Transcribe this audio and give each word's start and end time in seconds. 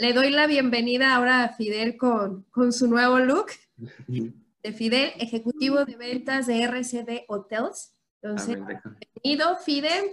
Le 0.00 0.12
doy 0.12 0.30
la 0.30 0.46
bienvenida 0.46 1.16
ahora 1.16 1.42
a 1.42 1.48
Fidel 1.48 1.96
con, 1.96 2.44
con 2.50 2.72
su 2.72 2.86
nuevo 2.86 3.18
look. 3.18 3.46
De 4.06 4.72
Fidel, 4.72 5.10
ejecutivo 5.18 5.84
de 5.84 5.96
ventas 5.96 6.46
de 6.46 6.62
RCD 6.62 7.24
Hotels. 7.26 7.96
Entonces, 8.22 8.58
bienvenido, 8.64 9.56
Fidel. 9.56 10.04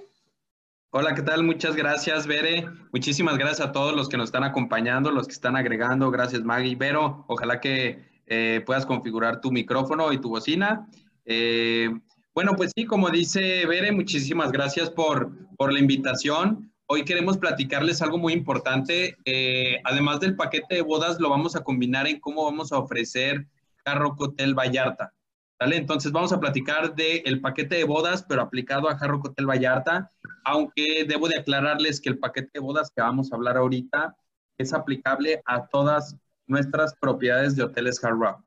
Hola, 0.89 1.13
¿qué 1.13 1.21
tal? 1.21 1.43
Muchas 1.43 1.75
gracias, 1.75 2.25
Bere. 2.25 2.67
Muchísimas 2.93 3.37
gracias 3.37 3.67
a 3.67 3.71
todos 3.71 3.95
los 3.95 4.09
que 4.09 4.17
nos 4.17 4.29
están 4.29 4.43
acompañando, 4.43 5.11
los 5.11 5.27
que 5.27 5.33
están 5.33 5.55
agregando. 5.55 6.09
Gracias, 6.09 6.43
Maggie. 6.43 6.75
Vero, 6.75 7.23
ojalá 7.27 7.61
que 7.61 8.09
eh, 8.25 8.63
puedas 8.65 8.87
configurar 8.87 9.39
tu 9.39 9.51
micrófono 9.51 10.11
y 10.11 10.17
tu 10.17 10.29
bocina. 10.29 10.87
Eh, 11.25 11.91
bueno, 12.33 12.53
pues 12.57 12.71
sí, 12.75 12.85
como 12.85 13.11
dice 13.11 13.67
Bere, 13.67 13.91
muchísimas 13.91 14.51
gracias 14.51 14.89
por, 14.89 15.31
por 15.57 15.71
la 15.71 15.77
invitación. 15.77 16.71
Hoy 16.87 17.03
queremos 17.03 17.37
platicarles 17.39 18.01
algo 18.03 18.19
muy 18.19 18.33
importante. 18.33 19.17
Eh, 19.25 19.81
además 19.83 20.19
del 20.19 20.35
paquete 20.35 20.75
de 20.75 20.81
bodas, 20.81 21.19
lo 21.19 21.29
vamos 21.31 21.55
a 21.55 21.63
combinar 21.63 22.05
en 22.07 22.19
cómo 22.19 22.45
vamos 22.45 22.71
a 22.71 22.77
ofrecer 22.77 23.47
Carro 23.83 24.15
Hotel 24.17 24.53
Vallarta. 24.53 25.11
¿Vale? 25.59 25.77
Entonces 25.77 26.11
vamos 26.11 26.31
a 26.31 26.39
platicar 26.39 26.93
del 26.93 27.41
paquete 27.41 27.77
de 27.77 27.85
bodas, 27.85 28.23
pero 28.27 28.41
aplicado 28.41 28.87
a 28.87 28.97
Jarro 28.97 29.21
Hotel 29.23 29.49
Vallarta, 29.49 30.11
aunque 30.43 31.05
debo 31.07 31.27
de 31.27 31.39
aclararles 31.39 32.01
que 32.01 32.09
el 32.09 32.19
paquete 32.19 32.51
de 32.55 32.59
bodas 32.59 32.91
que 32.93 33.01
vamos 33.01 33.31
a 33.31 33.35
hablar 33.35 33.57
ahorita 33.57 34.15
es 34.57 34.73
aplicable 34.73 35.41
a 35.45 35.65
todas 35.67 36.17
nuestras 36.45 36.93
propiedades 36.95 37.55
de 37.55 37.63
hoteles 37.63 38.03
Hard 38.03 38.19
Rock. 38.19 38.43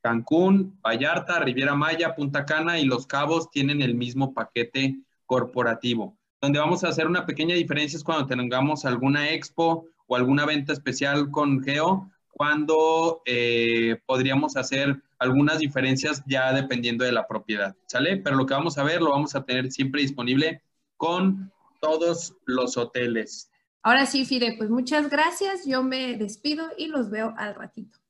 Cancún, 0.00 0.78
Vallarta, 0.80 1.40
Riviera 1.40 1.74
Maya, 1.74 2.14
Punta 2.14 2.46
Cana 2.46 2.78
y 2.78 2.86
Los 2.86 3.06
Cabos 3.06 3.50
tienen 3.50 3.82
el 3.82 3.94
mismo 3.94 4.32
paquete 4.32 4.96
corporativo. 5.26 6.16
Donde 6.42 6.58
vamos 6.58 6.82
a 6.82 6.88
hacer 6.88 7.06
una 7.06 7.24
pequeña 7.24 7.54
diferencia 7.54 7.96
es 7.96 8.02
cuando 8.02 8.26
tengamos 8.26 8.84
alguna 8.84 9.30
expo 9.30 9.86
o 10.08 10.16
alguna 10.16 10.44
venta 10.44 10.72
especial 10.72 11.30
con 11.30 11.62
Geo, 11.62 12.10
cuando 12.32 13.22
eh, 13.26 14.00
podríamos 14.06 14.56
hacer 14.56 15.00
algunas 15.20 15.60
diferencias 15.60 16.20
ya 16.26 16.52
dependiendo 16.52 17.04
de 17.04 17.12
la 17.12 17.28
propiedad, 17.28 17.76
¿sale? 17.86 18.16
Pero 18.16 18.34
lo 18.34 18.44
que 18.44 18.54
vamos 18.54 18.76
a 18.76 18.82
ver 18.82 19.00
lo 19.00 19.10
vamos 19.10 19.36
a 19.36 19.44
tener 19.44 19.70
siempre 19.70 20.02
disponible 20.02 20.62
con 20.96 21.52
todos 21.80 22.34
los 22.44 22.76
hoteles. 22.76 23.48
Ahora 23.84 24.04
sí, 24.04 24.24
Fide, 24.24 24.56
pues 24.58 24.68
muchas 24.68 25.08
gracias. 25.10 25.64
Yo 25.64 25.84
me 25.84 26.16
despido 26.16 26.70
y 26.76 26.88
los 26.88 27.08
veo 27.08 27.34
al 27.36 27.54
ratito. 27.54 28.00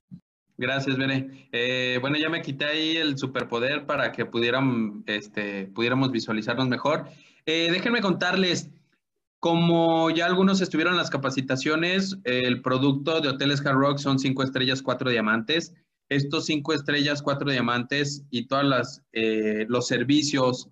Gracias, 0.57 0.97
Bene. 0.97 1.49
Eh, 1.53 1.99
bueno, 2.01 2.17
ya 2.17 2.31
me 2.31 2.41
quité 2.41 2.65
ahí 2.65 2.97
el 2.97 3.19
superpoder 3.19 3.85
para 3.85 4.11
que 4.11 4.25
pudieran, 4.25 5.03
este, 5.07 5.67
pudiéramos 5.67 6.11
visualizarnos 6.11 6.69
mejor. 6.69 7.09
Eh, 7.47 7.69
déjenme 7.73 8.01
contarles, 8.01 8.71
como 9.41 10.11
ya 10.11 10.27
algunos 10.27 10.61
estuvieron 10.61 10.95
en 10.95 10.99
las 10.99 11.11
capacitaciones, 11.11 12.17
el 12.25 12.63
producto 12.63 13.21
de 13.21 13.29
Hoteles 13.29 13.65
Hard 13.67 13.77
Rock 13.77 13.99
son 13.99 14.21
cinco 14.21 14.45
estrellas, 14.45 14.83
cuatro 14.83 15.11
diamantes. 15.11 15.75
Estos 16.09 16.47
cinco 16.47 16.73
estrellas, 16.73 17.23
cuatro 17.23 17.51
diamantes 17.51 18.25
y 18.31 18.47
todos 18.47 19.01
eh, 19.13 19.67
los 19.69 19.89
servicios 19.89 20.69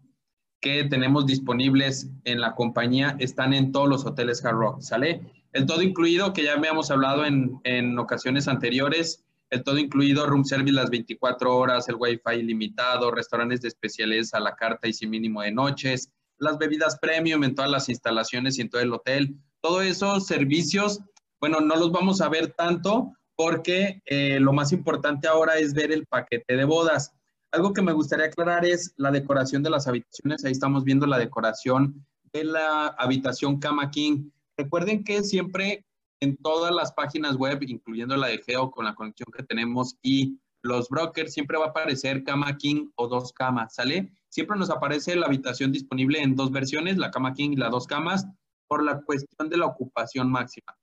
que 0.60 0.84
tenemos 0.84 1.26
disponibles 1.26 2.10
en 2.24 2.41
la 2.41 2.54
compañía 2.54 3.16
están 3.18 3.54
en 3.54 3.72
todos 3.72 3.88
los 3.88 4.06
hoteles 4.06 4.44
Hard 4.44 4.56
Rock, 4.56 4.80
¿sale? 4.82 5.22
El 5.52 5.66
todo 5.66 5.82
incluido, 5.82 6.32
que 6.32 6.44
ya 6.44 6.52
habíamos 6.52 6.91
hablado 6.92 7.24
en, 7.24 7.58
en 7.64 7.98
ocasiones 7.98 8.46
anteriores, 8.46 9.24
el 9.48 9.64
todo 9.64 9.78
incluido, 9.78 10.26
room 10.26 10.44
service 10.44 10.72
las 10.72 10.91
24 10.91 11.56
horas, 11.56 11.88
el 11.88 11.96
wifi 11.98 12.38
ilimitado, 12.38 13.10
restaurantes 13.10 13.62
de 13.62 13.68
especiales 13.68 14.32
a 14.32 14.38
la 14.38 14.54
carta 14.54 14.86
y 14.86 14.92
sin 14.92 15.10
mínimo 15.10 15.42
de 15.42 15.50
noches, 15.50 16.12
las 16.41 16.58
bebidas 16.58 16.98
premium 16.98 17.44
en 17.44 17.55
todas 17.55 17.70
las 17.70 17.88
instalaciones 17.88 18.58
y 18.58 18.62
en 18.62 18.70
todo 18.70 18.83
el 18.83 18.92
hotel. 18.92 19.36
Todos 19.60 19.84
esos 19.84 20.27
servicios, 20.27 21.00
bueno, 21.41 21.60
no 21.60 21.77
los 21.77 21.92
vamos 21.92 22.20
a 22.20 22.28
ver 22.28 22.52
tanto 22.55 23.12
porque 23.36 24.02
eh, 24.06 24.41
lo 24.41 24.52
más 24.52 24.72
importante 24.72 25.28
ahora 25.28 25.58
es 25.58 25.72
ver 25.72 25.92
el 25.92 26.06
paquete 26.06 26.56
de 26.56 26.64
bodas. 26.64 27.12
Algo 27.53 27.72
que 27.72 27.82
me 27.82 27.92
gustaría 27.92 28.26
aclarar 28.26 28.64
es 28.64 28.92
la 28.97 29.10
decoración 29.10 29.62
de 29.62 29.70
las 29.70 29.87
habitaciones. 29.87 30.44
Ahí 30.44 30.53
estamos 30.53 30.84
viendo 30.84 31.06
la 31.06 31.19
decoración 31.19 32.06
de 32.32 32.44
la 32.44 32.88
habitación 32.88 33.59
Cama 33.59 33.91
King. 33.91 34.31
Recuerden 34.56 35.04
que 35.04 35.22
siempre 35.22 35.84
en 36.20 36.37
todas 36.37 36.72
las 36.75 36.93
páginas 36.93 37.37
web, 37.37 37.62
incluyendo 37.62 38.16
la 38.16 38.28
de 38.28 38.38
Geo 38.38 38.70
con 38.70 38.84
la 38.84 38.94
conexión 38.94 39.28
que 39.34 39.43
tenemos 39.43 39.97
y 40.03 40.38
los 40.62 40.88
brokers, 40.88 41.32
siempre 41.32 41.59
va 41.59 41.66
a 41.66 41.69
aparecer 41.69 42.25
Cama 42.25 42.56
King 42.56 42.91
o 42.94 43.09
dos 43.09 43.32
camas, 43.32 43.75
¿sale? 43.75 44.12
Siempre 44.30 44.58
nos 44.58 44.70
aparece 44.70 45.14
la 45.16 45.26
habitación 45.26 45.72
disponible 45.72 46.22
en 46.22 46.34
dos 46.34 46.50
versiones, 46.50 46.96
la 46.96 47.10
cama 47.10 47.34
king 47.34 47.50
y 47.50 47.56
las 47.56 47.70
dos 47.70 47.86
camas, 47.86 48.26
por 48.66 48.82
la 48.82 49.02
cuestión 49.02 49.50
de 49.50 49.58
la 49.58 49.66
ocupación 49.66 50.30
máxima. 50.30 50.76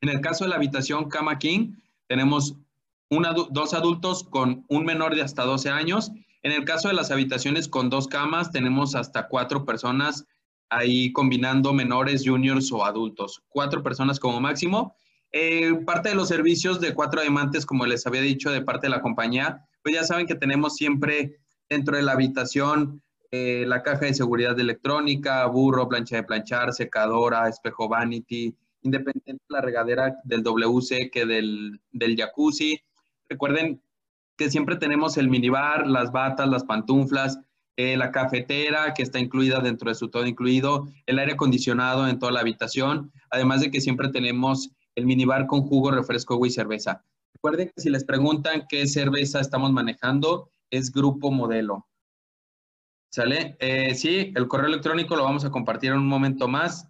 En 0.00 0.08
el 0.08 0.20
caso 0.20 0.44
de 0.44 0.50
la 0.50 0.56
habitación 0.56 1.08
cama 1.08 1.38
king, 1.38 1.76
tenemos 2.08 2.56
dos 3.50 3.74
adultos 3.74 4.24
con 4.24 4.64
un 4.68 4.84
menor 4.84 5.14
de 5.14 5.22
hasta 5.22 5.44
12 5.44 5.70
años. 5.70 6.10
En 6.42 6.52
el 6.52 6.64
caso 6.64 6.88
de 6.88 6.94
las 6.94 7.10
habitaciones 7.10 7.68
con 7.68 7.88
dos 7.88 8.08
camas, 8.08 8.50
tenemos 8.50 8.94
hasta 8.94 9.28
cuatro 9.28 9.64
personas 9.64 10.26
ahí 10.70 11.12
combinando 11.12 11.72
menores, 11.72 12.24
juniors 12.26 12.72
o 12.72 12.84
adultos. 12.84 13.42
Cuatro 13.48 13.82
personas 13.82 14.18
como 14.18 14.40
máximo. 14.40 14.96
Eh, 15.30 15.74
parte 15.86 16.08
de 16.08 16.14
los 16.14 16.28
servicios 16.28 16.80
de 16.80 16.94
cuatro 16.94 17.20
diamantes, 17.20 17.64
como 17.64 17.86
les 17.86 18.06
había 18.06 18.22
dicho, 18.22 18.50
de 18.50 18.62
parte 18.62 18.86
de 18.86 18.90
la 18.90 19.02
compañía, 19.02 19.68
pues 19.82 19.94
ya 19.94 20.04
saben 20.04 20.26
que 20.26 20.34
tenemos 20.34 20.74
siempre 20.74 21.41
dentro 21.72 21.96
de 21.96 22.02
la 22.02 22.12
habitación, 22.12 23.02
eh, 23.30 23.64
la 23.66 23.82
caja 23.82 24.06
de 24.06 24.14
seguridad 24.14 24.58
electrónica, 24.60 25.46
burro, 25.46 25.88
plancha 25.88 26.16
de 26.16 26.22
planchar, 26.22 26.72
secadora, 26.72 27.48
espejo 27.48 27.88
vanity, 27.88 28.54
independiente 28.82 29.42
de 29.48 29.54
la 29.54 29.62
regadera 29.62 30.14
del 30.24 30.42
WC 30.42 31.10
que 31.10 31.24
del, 31.24 31.80
del 31.92 32.16
jacuzzi. 32.16 32.78
Recuerden 33.28 33.82
que 34.36 34.50
siempre 34.50 34.76
tenemos 34.76 35.16
el 35.16 35.28
minibar, 35.28 35.86
las 35.86 36.12
batas, 36.12 36.48
las 36.48 36.64
pantuflas, 36.64 37.38
eh, 37.76 37.96
la 37.96 38.12
cafetera 38.12 38.92
que 38.92 39.02
está 39.02 39.18
incluida 39.18 39.60
dentro 39.60 39.88
de 39.88 39.94
su 39.94 40.10
todo 40.10 40.26
incluido, 40.26 40.88
el 41.06 41.18
aire 41.18 41.32
acondicionado 41.32 42.06
en 42.06 42.18
toda 42.18 42.32
la 42.32 42.40
habitación, 42.40 43.10
además 43.30 43.62
de 43.62 43.70
que 43.70 43.80
siempre 43.80 44.10
tenemos 44.10 44.70
el 44.94 45.06
minibar 45.06 45.46
con 45.46 45.62
jugo, 45.62 45.90
refresco 45.90 46.44
y 46.44 46.50
cerveza. 46.50 47.02
Recuerden 47.32 47.72
que 47.74 47.80
si 47.80 47.88
les 47.88 48.04
preguntan 48.04 48.66
qué 48.68 48.86
cerveza 48.86 49.40
estamos 49.40 49.72
manejando, 49.72 50.51
es 50.72 50.90
grupo 50.90 51.30
modelo. 51.30 51.86
¿Sale? 53.12 53.56
Eh, 53.60 53.94
sí, 53.94 54.32
el 54.34 54.48
correo 54.48 54.68
electrónico 54.68 55.14
lo 55.14 55.24
vamos 55.24 55.44
a 55.44 55.50
compartir 55.50 55.92
en 55.92 55.98
un 55.98 56.08
momento 56.08 56.48
más. 56.48 56.88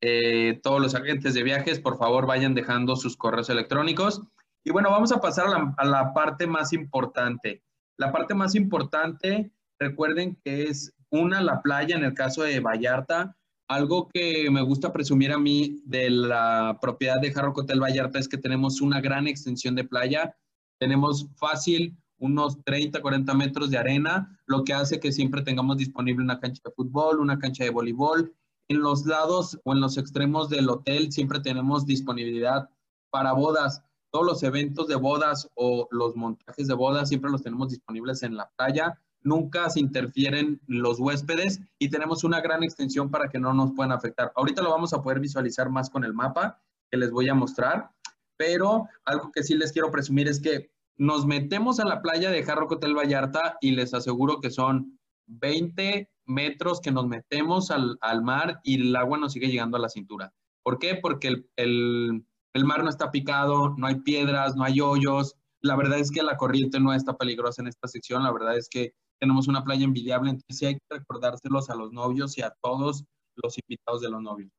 Eh, 0.00 0.60
todos 0.62 0.80
los 0.80 0.94
agentes 0.94 1.34
de 1.34 1.42
viajes, 1.42 1.80
por 1.80 1.98
favor, 1.98 2.26
vayan 2.26 2.54
dejando 2.54 2.94
sus 2.94 3.16
correos 3.16 3.50
electrónicos. 3.50 4.22
Y 4.64 4.70
bueno, 4.70 4.90
vamos 4.90 5.10
a 5.10 5.20
pasar 5.20 5.46
a 5.76 5.84
la, 5.84 6.14
parte 6.14 6.46
más 6.46 6.72
importante. 6.72 7.64
La 7.98 8.12
parte 8.12 8.34
más 8.34 8.54
importante, 8.54 9.50
recuerden 9.80 10.38
que 10.44 10.64
es 10.64 10.94
una, 11.10 11.40
la 11.42 11.60
playa, 11.60 11.96
en 11.96 12.04
el 12.04 12.14
caso 12.14 12.44
de 12.44 12.60
Vallarta. 12.60 13.36
Algo 13.68 14.08
que 14.08 14.48
me 14.50 14.62
gusta 14.62 14.92
presumir 14.92 15.32
a 15.32 15.38
mí 15.38 15.82
de 15.84 16.08
la 16.08 16.78
propiedad 16.80 17.20
de 17.20 17.32
Jarro 17.32 17.52
Hotel 17.56 17.82
Vallarta 17.82 18.20
es 18.20 18.28
que 18.28 18.38
tenemos 18.38 18.80
una 18.80 19.00
gran 19.00 19.26
extensión 19.26 19.74
de 19.74 19.84
playa. 19.84 20.36
Tenemos 20.78 21.28
fácil 21.36 21.96
unos 22.24 22.64
30, 22.64 23.02
40 23.02 23.34
metros 23.34 23.70
de 23.70 23.76
arena, 23.76 24.40
lo 24.46 24.64
que 24.64 24.72
hace 24.72 24.98
que 24.98 25.12
siempre 25.12 25.42
tengamos 25.42 25.76
disponible 25.76 26.24
una 26.24 26.40
cancha 26.40 26.62
de 26.64 26.70
fútbol, 26.72 27.20
una 27.20 27.38
cancha 27.38 27.64
de 27.64 27.70
voleibol. 27.70 28.34
En 28.68 28.80
los 28.80 29.04
lados 29.04 29.60
o 29.64 29.74
en 29.74 29.80
los 29.80 29.98
extremos 29.98 30.48
del 30.48 30.70
hotel 30.70 31.12
siempre 31.12 31.40
tenemos 31.40 31.84
disponibilidad 31.84 32.70
para 33.10 33.32
bodas. 33.32 33.82
Todos 34.10 34.24
los 34.24 34.42
eventos 34.42 34.88
de 34.88 34.94
bodas 34.94 35.50
o 35.54 35.86
los 35.90 36.16
montajes 36.16 36.66
de 36.66 36.74
bodas 36.74 37.10
siempre 37.10 37.30
los 37.30 37.42
tenemos 37.42 37.68
disponibles 37.68 38.22
en 38.22 38.36
la 38.36 38.50
playa. 38.56 38.98
Nunca 39.20 39.68
se 39.68 39.80
interfieren 39.80 40.62
los 40.66 40.98
huéspedes 40.98 41.60
y 41.78 41.90
tenemos 41.90 42.24
una 42.24 42.40
gran 42.40 42.62
extensión 42.62 43.10
para 43.10 43.28
que 43.28 43.38
no 43.38 43.52
nos 43.52 43.72
puedan 43.72 43.92
afectar. 43.92 44.32
Ahorita 44.34 44.62
lo 44.62 44.70
vamos 44.70 44.94
a 44.94 45.02
poder 45.02 45.20
visualizar 45.20 45.68
más 45.68 45.90
con 45.90 46.04
el 46.04 46.14
mapa 46.14 46.62
que 46.90 46.96
les 46.96 47.10
voy 47.10 47.28
a 47.28 47.34
mostrar, 47.34 47.90
pero 48.38 48.88
algo 49.04 49.30
que 49.30 49.42
sí 49.42 49.54
les 49.54 49.72
quiero 49.72 49.90
presumir 49.90 50.28
es 50.28 50.40
que 50.40 50.73
nos 50.96 51.26
metemos 51.26 51.80
a 51.80 51.86
la 51.86 52.02
playa 52.02 52.30
de 52.30 52.42
Jarro 52.42 52.66
Hotel 52.68 52.96
Vallarta 52.96 53.56
y 53.60 53.72
les 53.72 53.94
aseguro 53.94 54.40
que 54.40 54.50
son 54.50 54.98
20 55.26 56.08
metros 56.26 56.80
que 56.80 56.92
nos 56.92 57.06
metemos 57.06 57.70
al, 57.70 58.22
mar 58.22 58.60
y 58.62 58.80
el 58.80 58.96
agua 58.96 59.18
nos 59.18 59.32
sigue 59.32 59.48
llegando 59.48 59.76
a 59.76 59.80
la 59.80 59.88
cintura. 59.88 60.32
¿Por 60.62 60.78
qué? 60.78 60.96
Porque 60.96 61.44
el, 61.56 62.24
mar 62.64 62.84
no 62.84 62.90
está 62.90 63.10
picado, 63.10 63.74
no 63.76 63.86
hay 63.86 63.96
piedras, 64.00 64.56
no 64.56 64.64
hay 64.64 64.80
hoyos. 64.80 65.34
La 65.60 65.76
verdad 65.76 65.98
es 65.98 66.10
que 66.10 66.22
la 66.22 66.36
corriente 66.36 66.80
no 66.80 66.92
está 66.92 67.16
peligrosa 67.16 67.62
en 67.62 67.68
esta 67.68 67.88
sección. 67.88 68.22
La 68.22 68.32
verdad 68.32 68.56
es 68.56 68.68
que 68.68 68.92
tenemos 69.20 69.48
una 69.48 69.64
playa 69.64 69.84
envidiable. 69.84 70.30
Entonces 70.30 70.58
sí 70.58 70.66
hay 70.66 70.74
que 70.74 70.80
recordárselos 70.90 71.70
a 71.70 71.74
los 71.74 71.92
novios 71.92 72.38
y 72.38 72.42
a 72.42 72.54
todos 72.62 73.04
los 73.36 73.58
invitados 73.58 74.00
de 74.00 74.10
los 74.10 74.22
novios. 74.22 74.50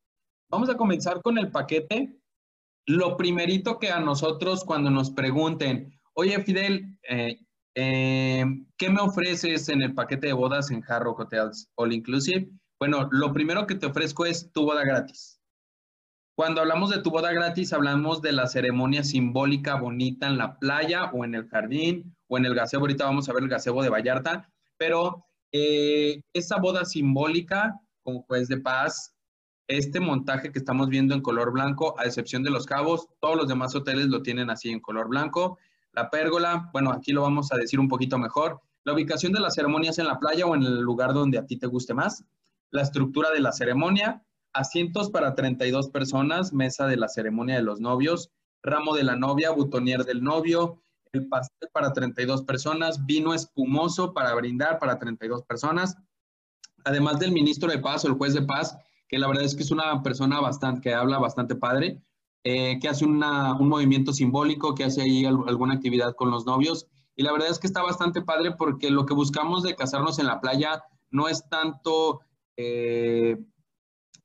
Vamos 0.49 0.69
a 0.69 0.77
comenzar 0.77 1.21
con 1.21 1.37
el 1.37 1.51
paquete. 1.51 2.19
Lo 2.87 3.17
primerito 3.17 3.79
que 3.79 3.89
a 3.89 3.99
nosotros 3.99 4.63
cuando 4.63 4.91
nos 4.91 5.09
pregunten, 5.09 5.94
Oye, 6.17 6.41
Fidel, 6.43 6.97
eh, 7.09 7.37
eh, 7.75 8.45
¿qué 8.77 8.89
me 8.89 9.01
ofreces 9.01 9.67
en 9.67 9.81
el 9.81 9.93
paquete 9.93 10.27
de 10.27 10.33
bodas 10.33 10.71
en 10.71 10.81
Hard 10.87 11.03
Rock 11.03 11.19
Hotels 11.19 11.69
All 11.75 11.91
Inclusive? 11.91 12.49
Bueno, 12.79 13.09
lo 13.11 13.33
primero 13.33 13.67
que 13.67 13.75
te 13.75 13.87
ofrezco 13.87 14.25
es 14.25 14.49
tu 14.53 14.63
boda 14.63 14.85
gratis. 14.85 15.41
Cuando 16.37 16.61
hablamos 16.61 16.89
de 16.89 17.01
tu 17.01 17.11
boda 17.11 17.33
gratis, 17.33 17.73
hablamos 17.73 18.21
de 18.21 18.31
la 18.31 18.47
ceremonia 18.47 19.03
simbólica 19.03 19.75
bonita 19.75 20.27
en 20.27 20.37
la 20.37 20.57
playa 20.57 21.11
o 21.11 21.25
en 21.25 21.35
el 21.35 21.49
jardín 21.49 22.15
o 22.27 22.37
en 22.37 22.45
el 22.45 22.55
gazebo. 22.55 22.83
Ahorita 22.83 23.03
vamos 23.03 23.27
a 23.27 23.33
ver 23.33 23.43
el 23.43 23.49
gazebo 23.49 23.83
de 23.83 23.89
Vallarta, 23.89 24.49
pero 24.77 25.25
eh, 25.51 26.21
esa 26.31 26.59
boda 26.59 26.85
simbólica 26.85 27.77
con 28.03 28.21
juez 28.21 28.47
de 28.47 28.61
paz, 28.61 29.13
este 29.67 29.99
montaje 29.99 30.53
que 30.53 30.59
estamos 30.59 30.87
viendo 30.87 31.13
en 31.13 31.21
color 31.21 31.51
blanco, 31.51 31.99
a 31.99 32.05
excepción 32.05 32.41
de 32.41 32.51
los 32.51 32.65
cabos, 32.65 33.09
todos 33.19 33.35
los 33.35 33.49
demás 33.49 33.75
hoteles 33.75 34.05
lo 34.07 34.21
tienen 34.21 34.49
así 34.49 34.69
en 34.69 34.79
color 34.79 35.09
blanco. 35.09 35.57
La 35.95 36.09
pérgola, 36.09 36.69
bueno, 36.73 36.91
aquí 36.91 37.13
lo 37.13 37.21
vamos 37.21 37.53
a 37.53 37.57
decir 37.57 37.79
un 37.79 37.87
poquito 37.87 38.17
mejor. 38.17 38.59
La 38.83 38.93
ubicación 38.93 39.31
de 39.31 39.39
las 39.39 39.55
ceremonias 39.55 39.97
en 39.97 40.07
la 40.07 40.19
playa 40.19 40.45
o 40.45 40.53
en 40.53 40.63
el 40.63 40.81
lugar 40.81 41.13
donde 41.13 41.37
a 41.37 41.45
ti 41.45 41.55
te 41.55 41.67
guste 41.67 41.93
más. 41.93 42.25
La 42.69 42.81
estructura 42.81 43.31
de 43.31 43.39
la 43.39 43.53
ceremonia, 43.53 44.21
asientos 44.51 45.09
para 45.09 45.35
32 45.35 45.89
personas, 45.91 46.51
mesa 46.51 46.85
de 46.85 46.97
la 46.97 47.07
ceremonia 47.07 47.55
de 47.55 47.61
los 47.61 47.79
novios, 47.79 48.29
ramo 48.61 48.93
de 48.93 49.03
la 49.03 49.15
novia, 49.15 49.51
butonier 49.51 50.03
del 50.03 50.21
novio, 50.21 50.81
el 51.13 51.29
pastel 51.29 51.69
para 51.71 51.93
32 51.93 52.43
personas, 52.43 53.05
vino 53.05 53.33
espumoso 53.33 54.13
para 54.13 54.33
brindar 54.33 54.79
para 54.79 54.99
32 54.99 55.43
personas, 55.43 55.95
además 56.83 57.19
del 57.19 57.31
ministro 57.31 57.71
de 57.71 57.79
paz 57.79 58.03
o 58.03 58.09
el 58.09 58.15
juez 58.15 58.33
de 58.33 58.41
paz, 58.41 58.77
que 59.07 59.17
la 59.17 59.27
verdad 59.27 59.45
es 59.45 59.55
que 59.55 59.63
es 59.63 59.71
una 59.71 60.03
persona 60.03 60.41
bastante, 60.41 60.81
que 60.81 60.93
habla 60.93 61.19
bastante 61.19 61.55
padre, 61.55 62.01
eh, 62.47 62.77
que 62.79 62.87
hace 62.87 63.03
un 63.05 63.17
movimiento 63.67 64.13
simbólico, 64.13 64.75
que 64.75 64.83
hace 64.83 65.01
ahí 65.01 65.25
alguna 65.25 65.73
actividad 65.73 66.13
con 66.15 66.29
los 66.29 66.45
novios. 66.45 66.85
Y 67.15 67.23
la 67.23 67.31
verdad 67.31 67.49
es 67.49 67.57
que 67.57 67.65
está 67.65 67.81
bastante 67.81 68.21
padre 68.21 68.51
porque 68.51 68.91
lo 68.91 69.07
que 69.07 69.15
buscamos 69.15 69.63
de 69.63 69.75
casarnos 69.75 70.19
en 70.19 70.27
la 70.27 70.39
playa 70.39 70.83
no 71.09 71.27
es 71.27 71.49
tanto 71.49 72.21
eh, 72.55 73.35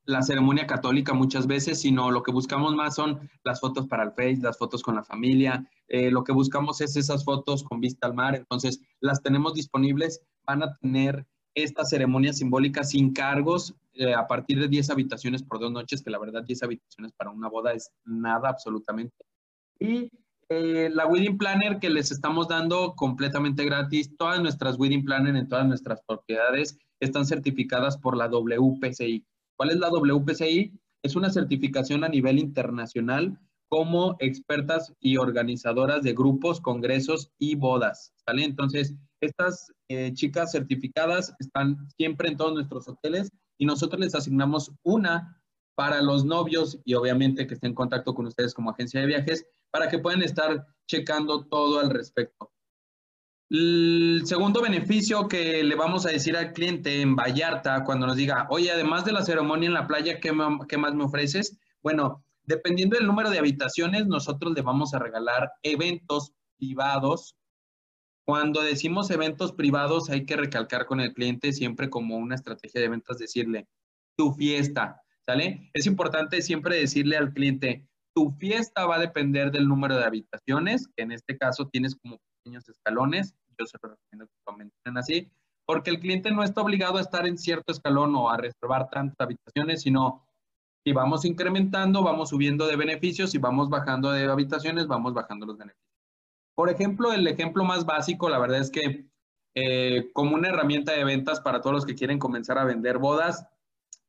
la 0.05 0.21
ceremonia 0.21 0.67
católica 0.67 1.15
muchas 1.15 1.47
veces, 1.47 1.81
sino 1.81 2.11
lo 2.11 2.23
que 2.23 2.31
buscamos 2.31 2.75
más 2.75 2.95
son 2.95 3.31
las 3.43 3.59
fotos 3.59 3.87
para 3.87 4.03
el 4.03 4.13
Face, 4.13 4.41
las 4.43 4.59
fotos 4.59 4.83
con 4.83 4.97
la 4.97 5.03
familia. 5.03 5.67
Eh, 5.89 6.11
lo 6.11 6.23
que 6.23 6.33
buscamos 6.33 6.83
es 6.83 6.97
esas 6.97 7.25
fotos 7.25 7.65
con 7.65 7.81
vista 7.81 8.07
al 8.07 8.13
mar. 8.13 8.35
Entonces, 8.35 8.83
las 9.01 9.23
tenemos 9.23 9.55
disponibles. 9.55 10.21
Van 10.47 10.63
a 10.63 10.77
tener 10.77 11.27
esta 11.55 11.85
ceremonia 11.85 12.33
simbólica 12.33 12.85
sin 12.85 13.13
cargos 13.13 13.75
eh, 13.95 14.15
a 14.15 14.27
partir 14.27 14.61
de 14.61 14.69
10 14.69 14.91
habitaciones 14.91 15.43
por 15.43 15.59
dos 15.59 15.73
noches, 15.73 16.03
que 16.03 16.11
la 16.11 16.19
verdad 16.19 16.45
10 16.45 16.63
habitaciones 16.63 17.13
para 17.13 17.31
una 17.31 17.49
boda 17.49 17.73
es 17.73 17.91
nada 18.05 18.49
absolutamente. 18.49 19.17
Y 19.79 20.11
eh, 20.49 20.91
la 20.93 21.07
Wedding 21.07 21.39
Planner 21.39 21.79
que 21.79 21.91
les 21.91 22.11
estamos 22.11 22.49
dando 22.49 22.95
completamente 22.95 23.65
gratis, 23.65 24.17
todas 24.17 24.41
nuestras 24.41 24.79
Wedding 24.79 25.05
Planner 25.05 25.37
en 25.37 25.49
todas 25.49 25.67
nuestras 25.67 26.03
propiedades 26.07 26.79
están 27.01 27.25
certificadas 27.25 27.97
por 27.99 28.17
la 28.17 28.29
WPCI. 28.29 29.25
¿Cuál 29.57 29.71
es 29.71 29.77
la 29.77 29.91
WPCI? 29.91 30.73
Es 31.03 31.17
una 31.17 31.31
certificación 31.31 32.05
a 32.05 32.09
nivel 32.09 32.39
internacional 32.39 33.39
como 33.69 34.17
expertas 34.19 34.93
y 34.99 35.17
organizadoras 35.17 36.03
de 36.03 36.13
grupos, 36.13 36.61
congresos 36.61 37.31
y 37.39 37.55
bodas. 37.55 38.13
¿Sale? 38.17 38.45
Entonces, 38.45 38.97
estas 39.21 39.73
eh, 39.89 40.13
chicas 40.15 40.53
certificadas 40.53 41.35
están 41.39 41.89
siempre 41.97 42.29
en 42.29 42.37
todos 42.37 42.55
nuestros 42.55 42.89
hoteles 42.89 43.31
y 43.59 43.67
nosotros 43.67 44.01
les 44.01 44.15
asignamos 44.15 44.73
una 44.83 45.41
para 45.75 46.03
los 46.03 46.25
novios 46.25 46.79
y 46.85 46.95
obviamente 46.95 47.47
que 47.47 47.55
esté 47.55 47.67
en 47.67 47.75
contacto 47.75 48.15
con 48.15 48.27
ustedes 48.27 48.55
como 48.55 48.71
agencia 48.71 49.01
de 49.01 49.07
viajes 49.07 49.47
para 49.71 49.89
que 49.89 49.99
puedan 49.99 50.23
estar 50.23 50.67
checando 50.87 51.47
todo 51.47 51.81
al 51.81 51.91
respecto. 51.91 52.51
El 53.49 54.23
segundo 54.27 54.63
beneficio 54.63 55.27
que 55.27 55.65
le 55.65 55.75
vamos 55.75 56.07
a 56.07 56.11
decir 56.11 56.37
al 56.37 56.53
cliente 56.53 57.01
en 57.01 57.17
Vallarta 57.17 57.83
cuando 57.85 58.07
nos 58.07 58.17
diga, 58.17 58.47
oye, 58.51 58.71
además 58.71 59.05
de 59.05 59.13
la 59.13 59.25
ceremonia 59.25 59.67
en 59.67 59.75
la 59.75 59.87
playa, 59.87 60.21
¿qué, 60.21 60.33
qué 60.69 60.79
más 60.79 60.95
me 60.95 61.05
ofreces? 61.05 61.59
Bueno, 61.83 62.25
dependiendo 62.45 62.97
del 62.97 63.07
número 63.07 63.31
de 63.31 63.39
habitaciones, 63.39 64.07
nosotros 64.07 64.53
le 64.55 64.63
vamos 64.63 64.95
a 64.95 64.99
regalar 64.99 65.51
eventos 65.63 66.33
privados 66.59 67.37
cuando 68.25 68.63
decimos 68.63 69.11
eventos 69.11 69.53
privados, 69.53 70.11
hay 70.11 70.25
que 70.25 70.37
recalcar 70.37 70.87
con 70.87 71.01
el 71.01 71.13
cliente 71.13 71.53
siempre 71.53 71.91
como 71.91 72.17
una 72.17 72.35
estrategia 72.35 72.81
de 72.81 72.89
ventas, 72.89 73.19
decirle, 73.19 73.67
tu 74.17 74.33
fiesta, 74.33 75.03
¿sale? 75.27 75.71
Es 75.75 75.87
importante 75.87 76.43
siempre 76.43 76.77
decirle 76.77 77.17
al 77.17 77.33
cliente, 77.33 77.89
tu 78.15 78.31
fiesta 78.33 78.87
va 78.87 78.97
a 78.97 79.01
depender 79.01 79.51
del 79.51 79.67
número 79.69 79.97
de 79.97 80.05
habitaciones, 80.05 80.89
que 80.97 81.03
en 81.03 81.13
este 81.13 81.39
caso 81.39 81.69
tienes 81.69 81.97
como 81.97 82.19
pequeños 82.39 82.69
escalones, 82.69 83.35
yo 83.59 83.67
se 83.67 83.79
lo 83.83 83.91
recomiendo 83.91 84.27
que 84.27 84.43
lo 84.47 84.57
mantengan 84.57 84.99
así, 84.99 85.31
porque 85.67 85.91
el 85.91 86.01
cliente 86.01 86.31
no 86.31 86.43
está 86.43 86.63
obligado 86.63 86.99
a 86.99 87.01
estar 87.01 87.27
en 87.27 87.39
cierto 87.39 87.73
escalón 87.73 88.15
o 88.17 88.29
a 88.29 88.37
reservar 88.37 88.91
tantas 88.91 89.17
habitaciones, 89.21 89.83
sino 89.83 90.27
si 90.85 90.93
vamos 90.93 91.25
incrementando, 91.25 92.03
vamos 92.03 92.31
subiendo 92.31 92.67
de 92.67 92.77
beneficios, 92.77 93.31
si 93.31 93.39
vamos 93.39 93.69
bajando 93.69 94.11
de 94.11 94.25
habitaciones, 94.25 94.87
vamos 94.87 95.15
bajando 95.15 95.47
los 95.47 95.59
beneficios. 95.59 95.90
Por 96.61 96.69
ejemplo, 96.69 97.11
el 97.15 97.27
ejemplo 97.27 97.65
más 97.65 97.87
básico, 97.87 98.29
la 98.29 98.39
verdad 98.39 98.59
es 98.59 98.71
que 98.71 99.07
eh, 99.55 100.11
como 100.13 100.35
una 100.35 100.51
herramienta 100.51 100.93
de 100.93 101.05
ventas 101.05 101.41
para 101.41 101.63
todos 101.63 101.73
los 101.73 101.87
que 101.87 101.95
quieren 101.95 102.19
comenzar 102.19 102.59
a 102.59 102.67
vender 102.67 102.99
bodas, 102.99 103.47